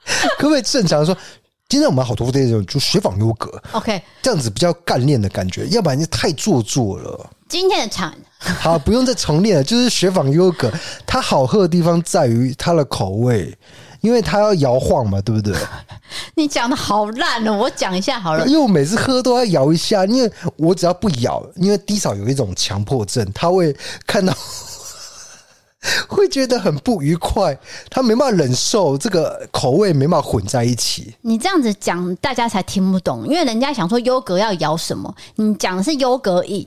[0.37, 1.15] 可不可以正常说？
[1.69, 7.29] 今天我们好多这种就雪纺优格，OK，这样子比较干练的感觉，要不然就太做作了。
[7.49, 10.71] 今天的场好，不用再重练了，就是雪纺优格，
[11.05, 13.57] 它好喝的地方在于它的口味，
[14.01, 15.55] 因为它要摇晃嘛，对不对？
[16.35, 18.45] 你讲的好烂哦，我讲一下好了。
[18.45, 23.75] 因为我每次喝都要摇一下，因为我只要不摇，因为低嫂有一种强迫症，他会
[24.05, 24.31] 看到。
[26.07, 27.57] 会觉得很不愉快，
[27.89, 31.13] 他没办法忍受这个口味没办法混在一起。
[31.21, 36.65] 你这样子讲，大家才听不懂，因为人家想说优格要摇什么，你讲的是优格饮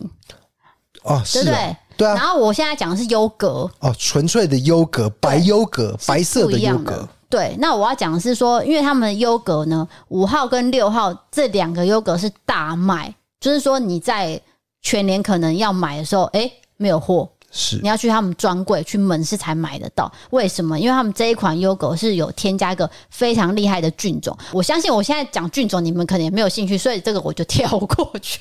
[1.02, 1.76] 哦，对不对？
[1.96, 2.14] 对啊。
[2.14, 7.08] 然后我现在讲的是优格哦，纯粹的优格，白优格，白色的优格。
[7.28, 14.40] 对，那我要讲的是说，因为他们的优格呢，五号跟六号这两个优格是大卖，就是说你在
[14.82, 17.28] 全年可能要买的时候，哎，没有货。
[17.56, 20.12] 是，你要去他们专柜去门市才买得到。
[20.30, 20.78] 为什么？
[20.78, 24.36] 因为他们这一款优狗是有添加一个非常厉害的菌种。
[24.52, 28.40] 我相信我现在讲菌种，你们可能也没有兴趣，所以这个我就跳过去。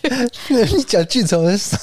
[0.49, 1.79] 你讲菌种是啥？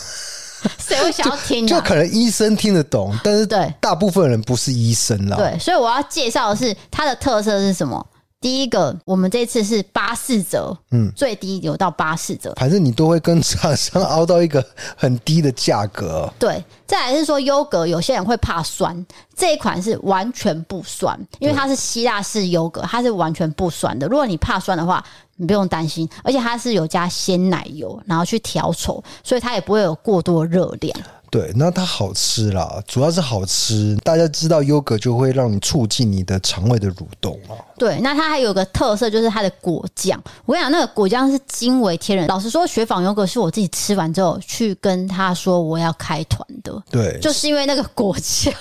[0.79, 1.67] 谁会想要听？
[1.67, 5.37] 就可能医生听得懂，但是对大部分人不是医生啦。
[5.37, 8.07] 对，所以我要介绍的是它的特色是什么？
[8.43, 12.53] 第一个，我们这次是八四折，嗯，最低有到八四折。
[12.57, 14.63] 反正你都会跟厂商熬到一个
[14.97, 16.29] 很低的价格。
[16.41, 24.09] 对，再来是说优格，有些人会怕酸，这一款是完全不酸，因为它是希腊式优格，它是完全不酸的。
[24.09, 25.03] 如果你怕酸的话，
[25.37, 31.01] 你不用担心，而且它是有加鲜奶油，然后去调稠，所以它也不会有过多热量。
[31.33, 33.97] 对，那它好吃啦，主要是好吃。
[34.05, 37.57] 大家知道优格就会让你促进你的肠胃的蠕动嘛。
[37.79, 40.23] 对，那它还有个特色就是它的果酱。
[40.45, 42.27] 我跟你讲，那个果酱是惊为天人。
[42.27, 46.83] 老实说，雪纺优格是我自己吃完之后去跟他说我要开团的。
[46.91, 48.53] 对，就是因为那个果酱，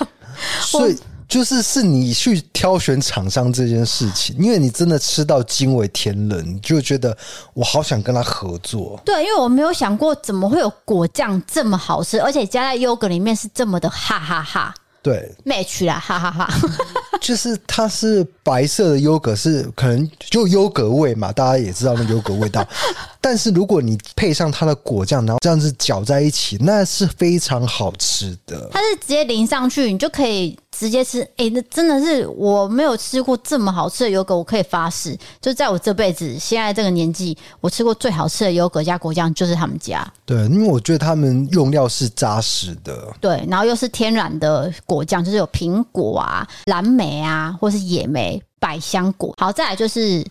[0.62, 0.98] 所以。
[1.32, 7.18] 就是是你去挑选厂商这件事情，因为你真的吃到惊为天人，你就觉得
[7.54, 9.02] 我好想跟他合作。
[9.06, 14.74] 对，因为我没有想过怎么会有果酱这么好吃，而且加在优格里面是这么的哈哈哈。
[15.02, 16.54] 对，match 啦，哈哈哈。
[17.22, 22.68] 就是它是白色的优格，是可能就优格味嘛，大家也知道那优格味道。
[23.22, 28.70] 但是如果你配上它的果酱，然后这样子搅在一起，那是非常好吃的。
[28.72, 40.12] 它是直接淋上去，你就可以直接吃，哎、欸，那真的是我没有吃过这么好吃的优格，我可以发誓，就在我这辈子现在这个年纪，我吃过最好吃的优格加果酱就是他们家。
[40.26, 49.36] 对，因为我觉得他们用料是扎实的，对，然后又是天然的果酱，就是有苹果啊、蓝莓啊，或是野莓、百香果。
[49.38, 50.26] 好，再来就是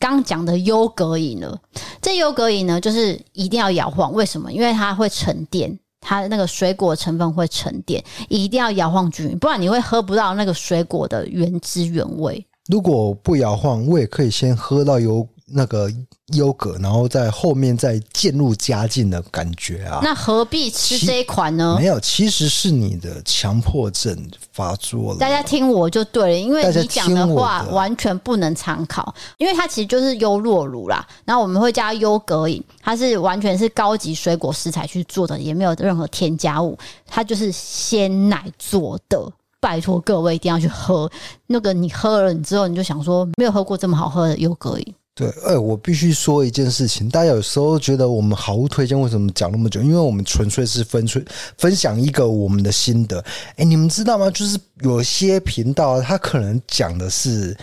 [0.00, 1.56] 刚讲的优格饮了，
[2.00, 4.52] 这优格饮呢，就是一定要摇晃，为什么？
[4.52, 5.78] 因为它会沉淀。
[6.02, 12.44] 它的那个水果成分会沉淀，一定要摇晃均匀，不然你会喝不到那个水果的原汁原味。
[12.68, 15.90] 如果不摇晃，我也可以先喝到有那个。
[16.34, 20.00] 优格，然后在后面再渐入佳境的感觉啊！
[20.02, 21.76] 那何必吃这一款呢？
[21.78, 24.16] 没有，其实是你的强迫症
[24.50, 25.18] 发作了。
[25.18, 31.06] 大家听我就对了，因为你讲的话完全不能参考，因为它其实就是优酪乳啦。
[31.26, 39.30] 然后我们会加优格饮，它是完全是高级水果食材去做的，也没有任何添加物，它就是鲜奶做的。
[39.60, 41.10] 拜托各位一定要去喝，
[41.48, 44.94] 那个你喝了你之后你就想说，没有喝过这么好喝的优格饮。
[45.14, 49.82] 对，哎，我必须说一件事情，大家有时候觉得我们好物推荐为什么讲那么久？
[49.82, 51.20] 因为我们纯粹是分出
[51.58, 53.22] 分享一个我们的心得。
[53.56, 54.30] 哎，你们知道吗？
[54.30, 57.56] 就是有些频道它可能讲的是。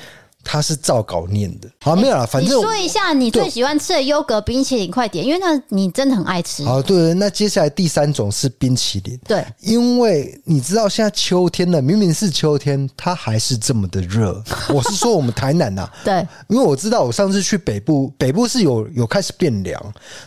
[0.51, 6.65] 他是照稿念的，好，没有了，反正你说一下你最喜欢吃的优格冰淇淋，快点，因为那你真的很爱吃。
[6.65, 14.43] 好，对，那接下来第三种是冰淇淋，对，因为你知道现在秋天了，明明是秋天，它还是这么的热。
[14.73, 19.79] 我是说我们台南呐、啊，对，因为我知道我上次去北部，北部是有有开始变凉，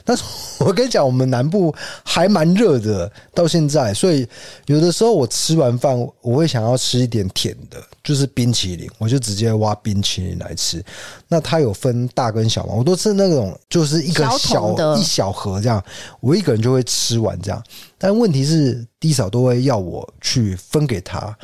[0.05, 0.23] 但是
[0.61, 4.25] 我跟你讲，我们南部还蛮热的，到现在，所以
[4.67, 10.03] 有的时候我吃完饭，我会想要吃一点甜的，就是冰淇淋，我就直接挖冰。
[10.03, 10.85] 淇淋来吃，
[11.29, 12.75] 那它有分大跟小嘛？
[12.75, 15.81] 我都吃那种，就是一个小，小一小盒这样，
[16.21, 17.63] 我一个人就会吃完这样。
[17.99, 21.35] 但问题是低嫂都会要我去分给他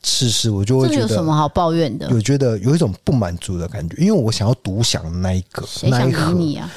[0.00, 2.08] 吃吃，我就会觉得有什么好抱怨的？
[2.10, 6.70] 有觉得有一种不满足的感觉，因为我想要独享那一个，谁想给你啊？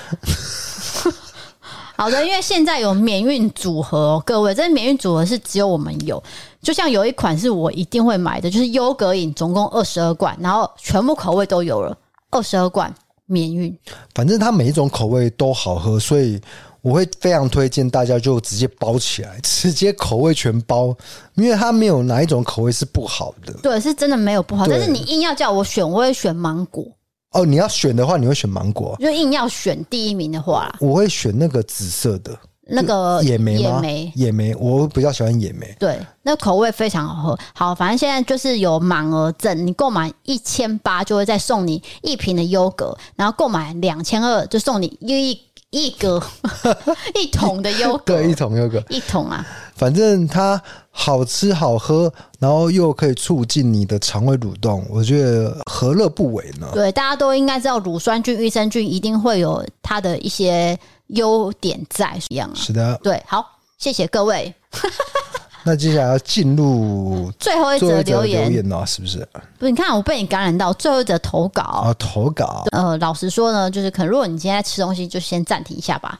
[1.97, 6.23] 好的，因为现在有免运组合哦，各位，这免运组合是只有我们有。
[6.61, 11.97] 就像有一款是我一定会买的，就是优格饮，总共二十二罐，然后全部口味都有了，
[12.29, 12.93] 二十二罐
[13.25, 13.75] 免运。
[14.13, 16.39] 反正它每一种口味都好喝，所以
[16.81, 20.95] 我会非常推荐大家就直接包起来，直接口味全包，
[21.35, 23.53] 因为它没有哪一种口味是不好的。
[23.63, 26.85] 对，是真的没有不好，但是你硬要叫我选，我会选芒果。
[27.31, 28.95] 哦，你要选的话，你会选芒果？
[28.99, 32.37] 就硬要选第一名的话，我会选那个紫色的。
[32.69, 33.75] 那个野莓吗？
[33.75, 35.73] 野莓，野莓，我比较喜欢野莓。
[35.79, 37.39] 对，那口味非常好喝。
[37.53, 46.21] 好，反正现在就是有满额赠，你购买一千八就会再送你一瓶的优格，然后购买两千二就送你一一格
[47.15, 49.47] 一桶的优格，对，一桶优格，一桶啊。
[49.73, 50.61] 反正它
[50.99, 56.67] 好吃好喝，然后又可以促进你的肠胃蠕动，我觉得何乐不为呢？
[56.73, 60.77] 对，大家都应该知道乳酸菌、益生菌一定会有它的一些。
[61.11, 63.41] 优点在一样啊，是的，对，好，
[63.77, 64.53] 谢谢各位。
[65.63, 69.25] 那接下来要进入最后一则留言，留言哦，是不是？
[69.57, 72.65] 不是，你看我被你感染到，最后一则投稿啊，投稿。
[72.73, 76.19] 呃，老实说呢，就是可能如果你今天在吃东西，就先暂停一下吧。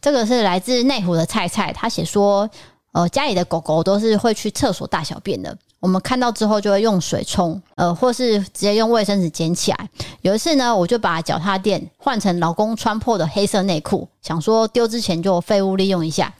[0.00, 2.50] 这个是来自内湖的菜菜，他写说，
[2.94, 5.56] 呃，家里的狗狗都是会去厕所大小便的。
[5.80, 9.88] 我们看到之后就会用水冲，呃，或是直接用卫生纸捡起来。
[10.22, 16.32] 有一次呢，我就把脚踏垫换成老公穿破的黑色内裤，想说丢之前就废物利用一下。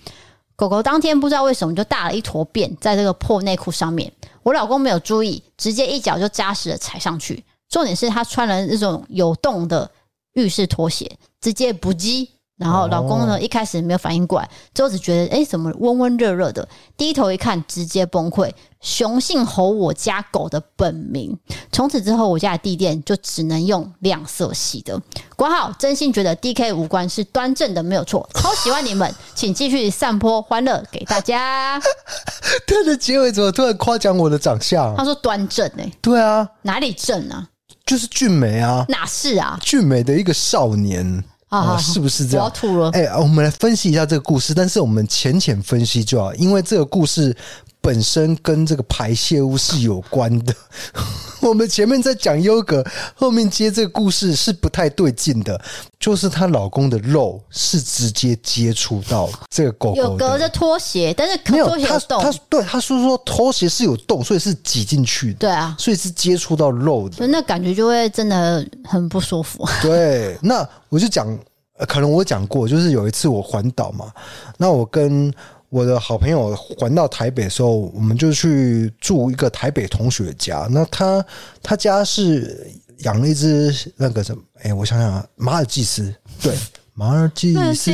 [0.55, 4.11] 狗狗当天不知道为什么就大了一坨便在这个破内裤上面，
[4.45, 7.43] 我老公没有注意，直接一脚就扎实的踩上去。
[7.69, 9.91] 重点是他穿了那种有洞的
[10.35, 12.31] 浴室拖鞋，直接不击。
[12.57, 16.67] 然后老公呢，一开始没有反应过来，之后只觉得哎怎么温温热热的？
[16.97, 18.49] 低头一看，直接崩溃，
[18.81, 21.37] 雄性吼我家狗的本名。
[21.73, 25.01] 从此之后，我家的地垫就只能用亮色系的。
[25.35, 31.81] 管好真心觉得 DK 五官是端正的，没有错，超喜欢你们， 请继续散播欢乐给大家。
[32.69, 34.95] 他的结尾怎么突然夸奖我的长相？
[34.97, 37.49] 他说端正哎、欸、对啊，哪里正啊？
[37.85, 39.59] 就是俊美啊，哪是啊？
[39.61, 41.25] 俊美的一个少年。
[41.61, 42.45] 啊，是不是这样？
[42.45, 42.91] 我要吐了。
[42.91, 47.37] 哎，我们来分析一下这个故事，但是我们浅浅分析就好，因为这个故事
[47.85, 50.55] 本身跟这个排泄物是有关的。
[51.43, 52.83] 我们前面在讲优格，
[53.15, 55.61] 后面接这个故事是不太对劲的，
[56.01, 62.23] 就是她老公的肉是直接接触到这个狗狗，有隔着拖鞋，但是没有拖鞋有洞。
[62.23, 65.41] 他对他说说拖鞋是有洞，所以是挤进去的。
[65.41, 69.69] 对啊，所以是接触到肉的，那感觉就会真的很不舒服。
[69.83, 71.39] 对，那我就讲，
[71.87, 74.11] 可能我讲过，就是有一次我环岛嘛，
[74.57, 75.31] 那我跟。
[75.75, 80.69] 我的好朋友还到台北的时候，我们就去住一个台北同学家。
[80.71, 81.27] 那他
[81.65, 84.41] 他家是养了一只那个什么？
[84.63, 86.57] 哎，我想想啊，马尔济斯，对，
[86.93, 87.91] 马尔济斯。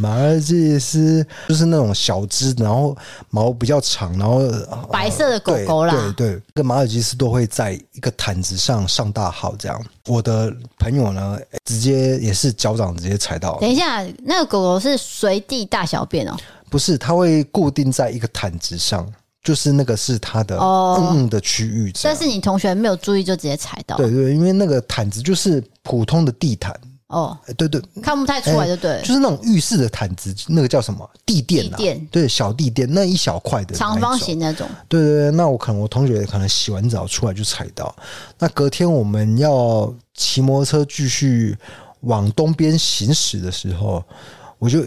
[0.00, 2.96] 马尔济斯就是那种小只，然后
[3.30, 4.46] 毛比较长，然后
[4.92, 6.14] 白色的狗狗啦。
[6.14, 9.82] 对对，跟马尔济斯都会在一个毯子上上大号这样。
[10.06, 13.58] 我的朋友呢，直接也是脚掌直接踩到。
[13.58, 16.36] 等一下，那个狗狗是随地大小便哦？
[16.70, 19.10] 不是，它会固定在一个毯子上，
[19.42, 21.92] 就是那个是它的嗯嗯的区域。
[22.02, 23.96] 但是你同学没有注意就直接踩到？
[23.96, 26.78] 对对，因为那个毯子就是普通的地毯。
[27.08, 31.64] 哦，对对，看不太出来，就对，就是那种浴室的毯子，那个叫什么地垫？
[31.70, 34.68] 地垫，对，小地垫，那一小块的长方形那种。
[34.90, 37.96] 对对对，那我可能我同学可能洗完澡出来就踩到。
[38.38, 41.56] 那隔天我们要骑摩托车继续
[42.00, 44.04] 往东边行驶的时候，
[44.58, 44.84] 我就。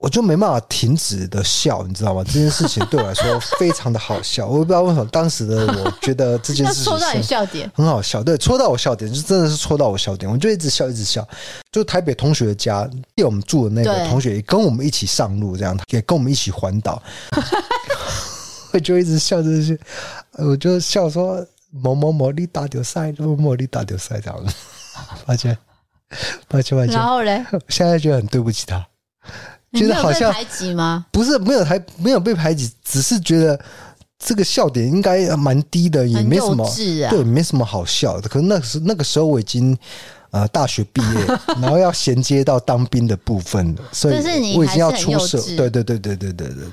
[0.00, 2.22] 我就没办法停止的笑，你知道吗？
[2.24, 8.22] 这件事情对我来说非常的好笑，我不知道为什么当时的我觉得这件事情 戳到你笑点，很好笑。
[8.22, 11.26] 对，戳到我笑点，就真的是戳到我笑点，我就一直笑，一直笑。
[11.72, 17.02] 就台北同学的家，借我们住的那个同学也跟我们一起上路，这样也跟我们一起环岛，
[18.72, 19.76] 我就一直笑这些，
[20.34, 24.54] 我就笑说某某某你打丢赛，某某你打丢赛这样子，
[25.26, 25.58] 抱歉，
[26.46, 26.94] 抱歉，抱歉。
[26.94, 28.86] 然后嘞，现在觉得很对不起他。
[29.72, 31.06] 觉得好像排挤吗？
[31.12, 33.58] 不是，没有排，没有被排挤，只是觉得
[34.18, 38.28] 这个笑点应该蛮低的，也没什么，啊、对，没什么好笑的。
[38.28, 39.76] 可是那时那个时候我已经
[40.30, 41.26] 呃大学毕业，
[41.60, 44.14] 然后要衔接到当兵的部分了，所以
[44.56, 45.40] 我已经要出社。
[45.56, 46.72] 对对对对对对对对。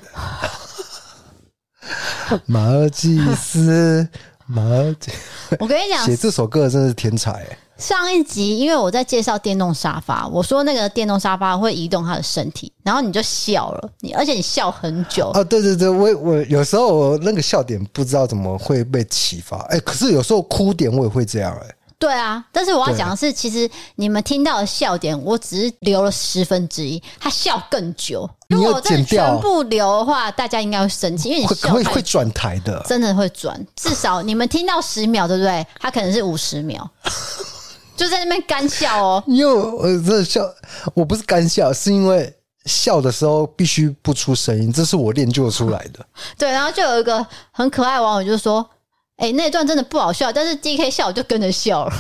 [2.48, 4.08] 马尔济斯，
[4.48, 5.12] 马尔济，
[5.60, 7.58] 我跟你讲，写这首歌真的是天才、欸。
[7.78, 15.43] 上一集，因为我在介绍电动沙发，我说那个电动沙发会移动它的身体，然后你就笑了，你而且你笑很久啊！
[15.43, 28.30] 对对对，我我有时候我那个笑点不知道怎么会被启发，哎，可是有时候哭点我也会这样，哎，对啊，但是我要讲的是，其实你们听到的笑点，我只是留了十分之一，他笑更久。
[28.47, 35.65] 如果这全部留的话，大家应该会生气，因为你笑会会转台的，真的会转，至少你们听到十秒，对不对？
[35.80, 36.89] 他可能是五十秒。
[37.96, 40.41] 就在那边干笑哦，因为我真的笑，
[40.93, 42.34] 我不是干笑，是因为
[42.66, 46.06] 笑的时候必须不出声音，这是我练就出来的。
[46.38, 48.68] 对，然后就有一个很可爱的网友就说
[49.18, 51.93] ：“哎、欸，那段真的不好笑，但是 DK 笑我就跟着笑了。”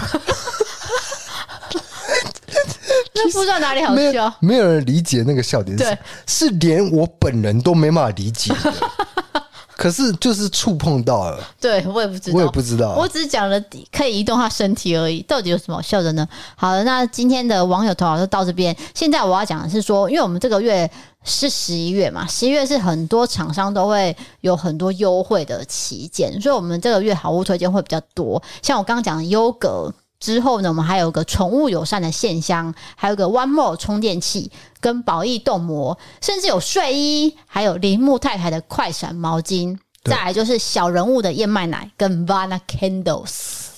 [3.13, 8.73] 那不知道哪里好笑没，没有人理解那个笑点，对，是连我本人都没办法理解的。
[9.75, 13.61] 可是就是触碰到了，对我也不知道，我也不知道，我只是讲了
[13.91, 16.27] 可以移动他身体而已，到底有什么好笑的呢？
[16.55, 18.75] 好了，那今天的网友投稿就到这边。
[18.93, 20.89] 现在我要讲的是说，因为我们这个月
[21.23, 28.41] 是十一月嘛，十一月是很多厂商都会有很多优惠的期间，所以我们这个月好物推荐会比较多。
[28.61, 29.93] 像我刚刚讲的优格
[30.25, 34.51] 之后呢，我们还有个宠物友善的线箱，还有个 One More 充电器。
[34.81, 43.31] 跟宝益冻膜，甚至有睡衣，还有铃木太太的快闪毛巾，再来就是小人物的燕麦奶跟 Vana Candles。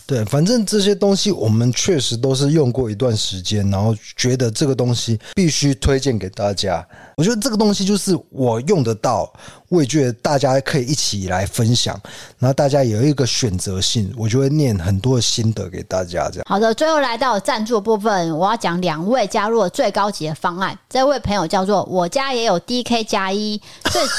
[0.05, 6.85] 对，反正这些东西我们确实都是用过一段时间，然后觉得这个东西必须推荐给大家。
[7.15, 9.31] 我觉得这个东西就是我用得到，
[9.69, 11.99] 我也觉得大家可以一起来分享，
[12.39, 16.29] 然后大家有一个选择性，我就会念很多的心得给大家。
[16.29, 20.77] 这样好的，最后来到赞助的部分，我要讲两位加入了最高级的方案。
[20.89, 23.61] 这位朋友叫做我家也有 DK 加一，
[23.91, 24.01] 最。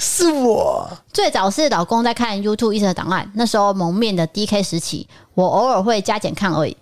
[0.00, 6.76] 是我最早是老公在看 YouTube 医生的档案，那时候蒙面的 DK 时期，我偶尔会加减看而已。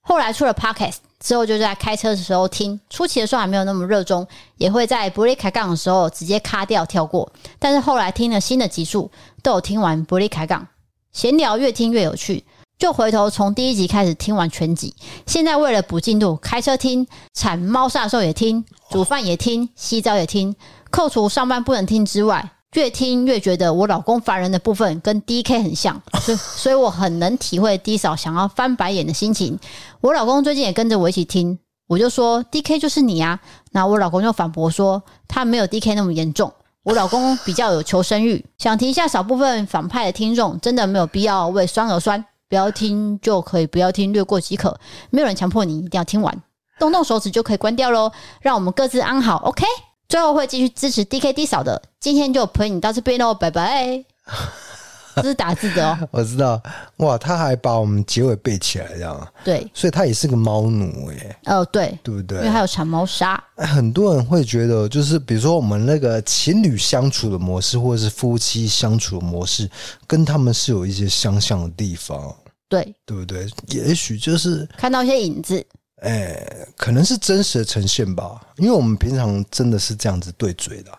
[0.00, 2.80] 后来出了 Podcast 之后，就在开车的时候听。
[2.88, 7.30] 初期的时候还没有那么热衷，也会在不利开杠的时候直接卡掉跳过。
[7.58, 9.10] 但是后来听了新的集数，
[9.42, 10.66] 都有听完不利开杠，
[11.12, 12.44] 闲聊越听越有趣，
[12.78, 14.94] 就回头从第一集开始听完全集。
[15.26, 20.54] 现在为了补进度，开车听，铲猫砂的时候也听，煮饭也听，洗澡也听。
[20.90, 29.58] 扣除上班不能听之外，越听越觉得我老公烦人的部分跟 DK 很像， 所以所以我很能体会 D 嫂想要翻白眼的心情。
[30.02, 33.40] 我老公最近也跟着我一起听，我就说 DK 就是你啊，
[33.72, 36.52] 那我老公就反驳说他没有 DK 那么严重。
[36.84, 44.78] 我老公比较有求生欲， 想提一下少部分反派的听众，真的没有必要为酸而酸，不要听就可以不要听，略过即可，
[45.10, 46.42] 没有人强迫你一定要听完，
[46.78, 49.64] 动动手指就可以关掉喽，让我们各自安好，OK。
[50.08, 54.02] 最后会继续支持 DKD 嫂的，今天就陪你到这边喽，拜拜。
[55.16, 56.08] 这是打字的哦。
[56.10, 56.62] 我知道，
[56.98, 59.28] 哇，他还把我们结尾背起来，这样。
[59.44, 61.38] 对，所以他也是个猫奴哎。
[61.44, 62.38] 哦，对，对不对？
[62.38, 63.42] 因为还有长毛鲨。
[63.56, 69.68] 很多人会觉得，就是比如说我们那个情侣相处的模式，或者是夫妻相处的模式，
[70.06, 72.34] 跟他们是有一些相像的地方。
[72.66, 73.46] 对，对不对？
[73.66, 75.66] 也许就是看到一些影子。
[76.00, 80.90] 哎，可能是真实的呈现吧，因为我们平常真的是这样子对嘴的，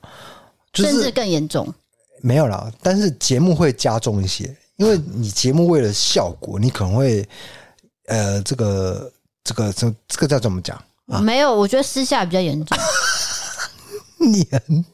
[0.73, 1.73] 就是、甚至更严重。
[2.21, 7.27] 没有啦，但是节目会加重一些，因为你节目为了效果，你可能会
[8.07, 9.11] 呃，这个
[9.43, 10.77] 这个这这个叫怎么讲？
[11.07, 12.77] 啊、没有，我觉得私下比较严重。
[14.19, 14.85] 你很，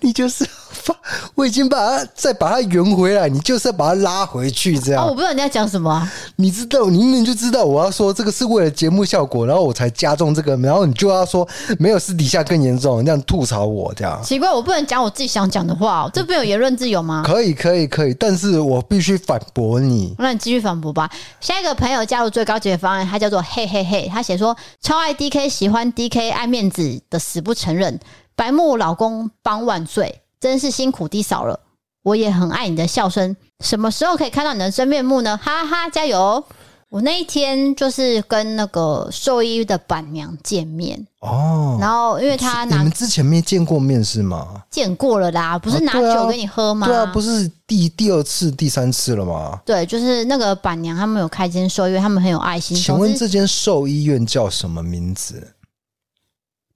[0.00, 0.48] 你就是。
[1.34, 5.04] 我已经把它再把它圆回来，你就是要把它拉回去，这样。
[5.04, 6.12] 哦，我不知道你在讲什么、啊。
[6.36, 11.46] 你知道，你明明就知道我要说这个是为了节目效果，然后我才加重这个，然后你就要说
[11.78, 14.20] 没有私底下更严重，这样吐槽我这样。
[14.22, 17.22] 奇怪，我不能讲我自己想讲的话、哦，这不有言论自由吗？
[17.24, 20.14] 可以，可以，可以，但是我必须反驳你。
[20.18, 21.10] 那你继续反驳吧。
[21.40, 27.98] 下一个朋友加入最高级的方案，他叫做嘿嘿嘿，他写说超爱 DK，喜欢 DK，爱面子的死不承认，
[28.34, 30.20] 白目老公帮万岁。
[30.40, 31.60] 真是辛苦 D 嫂了，
[32.02, 33.36] 我也很爱你的笑声。
[33.62, 35.36] 什么时候可以看到你的真面目呢？
[35.36, 36.42] 哈哈，加油！
[36.88, 44.64] 我那一天就是跟那个兽医的板娘见面哦，然后因为他拿你们之前没见过面是吗？
[44.68, 46.88] 见过了啦，不是拿酒给你喝吗？
[46.88, 49.60] 对啊，不是第第二次、第三次了吗？
[49.64, 52.76] 对，就是那个板娘他们有开间兽医院，他们很有爱心。
[52.76, 55.46] 请问这间兽医院叫什么名字？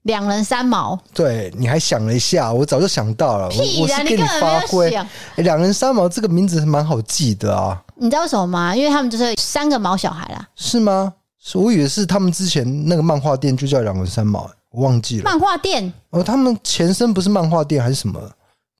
[0.05, 3.47] 两人三毛，对，你还想了一下，我早就想到了。
[3.47, 4.95] 我是给你发挥。
[5.37, 7.81] 两人三毛这个名字蛮好记的啊。
[7.95, 8.75] 你知道为什么吗？
[8.75, 10.47] 因为他们就是三个毛小孩啦。
[10.55, 11.11] 是吗？
[11.55, 15.23] 我以为是他们之前那个漫画店就叫两人三毛，我忘记了。
[15.23, 15.91] 漫画店？
[16.11, 18.21] 哦，他们前身不是漫画店还是什么？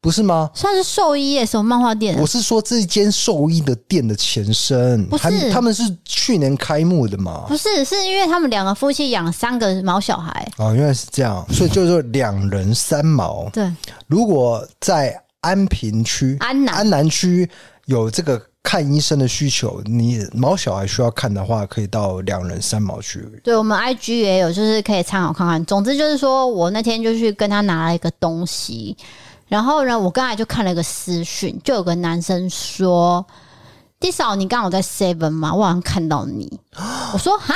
[0.06, 0.48] 不是吗？
[0.54, 2.16] 算是兽医耶，什么漫画店？
[2.22, 5.50] 我是说这间兽医的店的前身，不是？
[5.50, 7.46] 他们是去年开幕的嘛？
[7.48, 10.48] 不是，是因为他们两个夫妻养三个毛小孩。
[10.60, 13.50] 哦，原来是这样，所以就是说两人三毛。
[13.52, 13.68] 对，
[14.06, 17.50] 如果在安平区、安南、安南区
[17.86, 23.28] 有这个看医生的需求，你毛小孩需要看的话，可以到两人三毛去。
[23.44, 25.66] 对，我们 IG 也有，就是可以参考看看。
[25.66, 28.96] 总之就是说我那天就去跟他拿了一个东西。
[29.48, 33.26] 然后呢，我刚才就看了一个私讯，就有个男生说
[34.00, 35.54] ：“D 嫂，你刚好在 Seven 吗？
[35.54, 36.60] 我好像看到你。”
[37.14, 37.54] 我说：“哈，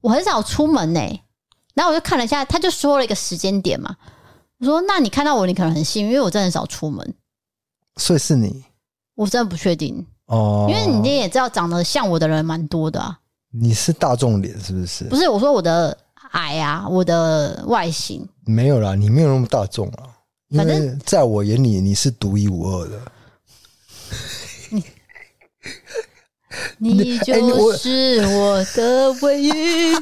[0.00, 1.22] 我很少出门呢、欸。”
[1.74, 3.96] 然后我就看了一下，他就说了一个时间点嘛。
[4.58, 7.14] 我说：“那你看到我，你可能很幸运，因为我真的很少出门。”
[7.96, 8.64] 所以是你？
[9.14, 13.18] 我真的不确定哦，因为你也知道，长得像我的人蛮多的啊。
[13.50, 15.04] 你是大众脸是不是？
[15.04, 15.96] 不是，我说我的
[16.30, 20.08] 矮啊，我的外形没有啦，你没有那么大众啊。
[20.54, 23.00] 反正在我眼里，你是独一无二的。
[26.78, 27.32] 你，你就
[27.76, 29.94] 是我的唯一。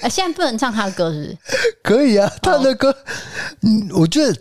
[0.00, 1.38] 啊， 现在不能唱他的歌是不是？
[1.82, 2.96] 可以啊，他的歌，
[3.62, 4.36] 嗯，我觉得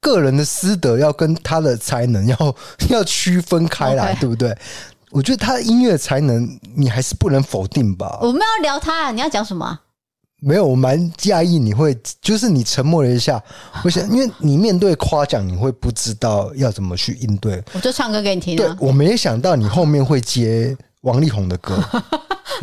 [0.00, 2.56] 个人的私德要跟他的才能 要
[2.88, 4.56] 要区分开来，对不对？
[5.10, 8.18] 我觉得他的音乐才能，你还是不能否定吧。
[8.22, 9.80] 我们要聊他啊，你要讲什么？
[10.40, 13.42] 没有，我蛮讶异你会，就是你沉默了一下，
[13.84, 17.62] 我想，因为你面对夸奖，你会不知道要怎么去应对。
[17.74, 18.76] 我就唱歌给你听啊。
[18.78, 21.78] 对，我没想到你后面会接王力宏的歌。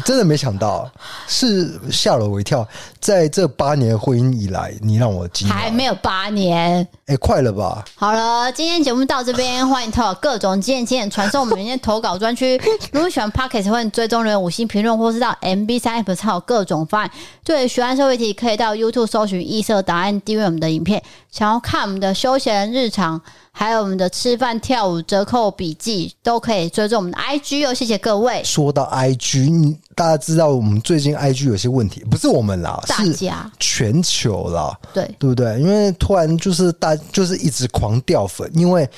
[0.05, 0.87] 真的没想到，
[1.27, 2.67] 是吓了我一跳。
[2.99, 5.51] 在这八年婚姻以来，你让我惊讶。
[5.51, 7.83] 还没有八年，哎、欸，快了吧？
[7.95, 12.61] 好了，今天节目到这边，欢迎投稿各种经验经验，传送我们明天投稿专区。
[12.93, 17.11] 如果喜欢 Podcast，欢迎追踪留言五星评论，或是到 MB 三 App 查各种方案。
[17.43, 21.01] 对，学完社会题可以到 YouTube 搜寻异色档案，订阅我们的影片。
[21.31, 23.19] 想要看我们的休闲日常。
[23.59, 28.26] 还有我们的吃饭、跳舞、折扣笔记都可以追踪我们的 IG 哦，谢谢各位。
[28.43, 35.59] 说到 IG，大家知道我们最近 IG 有些问题，不是我们啦，大家全球啦，对对不对？
[35.59, 38.89] 因为突然就是大就是一直狂掉粉，因为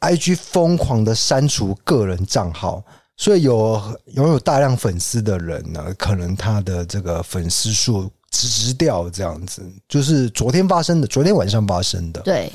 [0.00, 2.82] IG 疯狂的删除个人账号，
[3.16, 3.80] 所以有
[4.14, 12.52] 拥有大量粉丝的人呢，可能他的这个粉丝数直掉这样子，就是昨天发生的，昨天晚上发生的，对。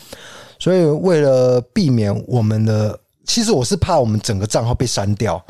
[0.62, 5.42] 所以，为了避免我们的，其实我是怕我们整个账号被删掉，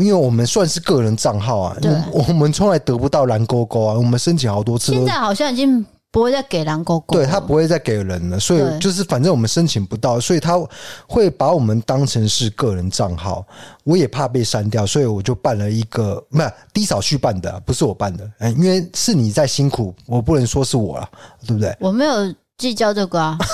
[0.00, 10.58] 因为我们算是个人账号啊，对，我们从来得不到蓝勾勾啊，我们申请好多次，现在好像已经不会再给蓝勾勾，对，他不会再给人了，所以就是反正我们申请不到，所以他
[11.06, 13.46] 会把我们当成是个人账号，
[13.84, 21.08] 我也怕被删掉，所以我就办了一个，不是低嫂去办的，不是我办的，哎，因为是你在辛苦，我不能说是我了，
[21.46, 21.76] 对不对？
[21.78, 23.38] 我没有计较这个啊。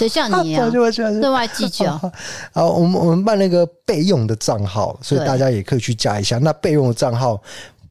[0.00, 0.68] 谁像你啊？
[1.20, 2.00] 对外计较。
[2.54, 6.38] 好，我们我们办那个备用的账号，所以大家也可以去加一下。
[6.38, 7.40] 那备用的账号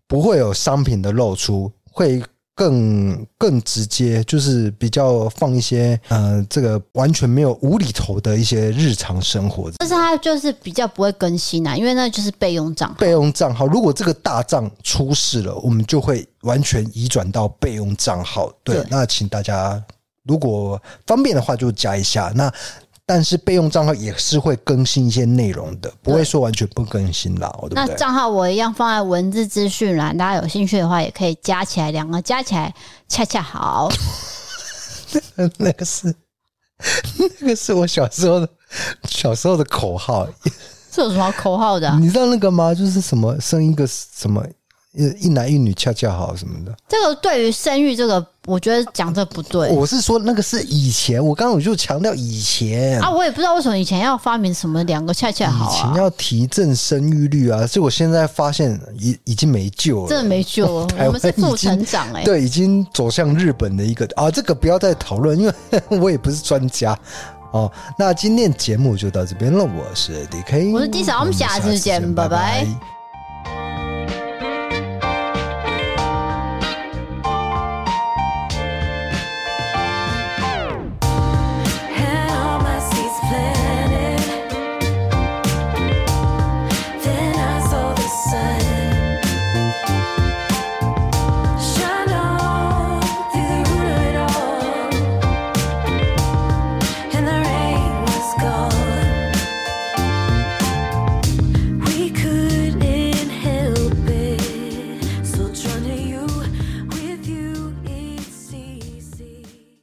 [0.07, 2.21] 不会有商品的露出，会。
[2.55, 9.71] 更更直接，就是比较放一些呃，这个完全没有无厘头的一些日常生活。
[9.77, 12.95] 但是它就是比较不会更新啊，因为那就是备用账号。
[12.95, 18.51] 备用账号，如果这个大账出事了，我们就会完全移转到备用账号。
[18.61, 19.81] 对，对，那请大家
[20.23, 22.31] 如果方便的话，就加一下。
[22.35, 22.51] 那。
[23.11, 27.51] 但是备用账号也是会更新一些内容的，不会说完全不更新啦。
[27.61, 32.71] 对对，那账号我一样放在文字资讯栏，大家有兴趣的话也可以加起来，两个加起来
[33.07, 33.89] 恰恰好。
[35.57, 36.13] 那个是
[37.39, 38.47] 那个是我小时候的
[39.05, 40.27] 小时候的口号，
[40.91, 41.97] 这有什么口号的啊？
[41.99, 42.75] 你知道那个吗？
[42.75, 44.45] 就是什么生一个什么。
[44.91, 48.19] 一男一女恰恰好什么的，这个对于生育这个，
[48.49, 49.69] 我觉得讲这不对。
[49.69, 60.87] 我是说那个是以前，我刚刚我就强调以前啊，我也不知道为什么以前要发明什么两个恰恰好啊，以前要提振生育率啊，所以我现在发现已已经没救了，真的没救了。
[61.05, 65.53] 我们是负成长哎、欸，对，已经走向日本的一个啊，这个不要再讨论，因为
[65.99, 66.97] 我也不是专家
[67.51, 67.71] 哦。
[67.97, 72.65] 那今天节目就到这边了，我是 DK，我是 D 嫂，我们下次见，拜拜。
[72.65, 72.98] 拜拜。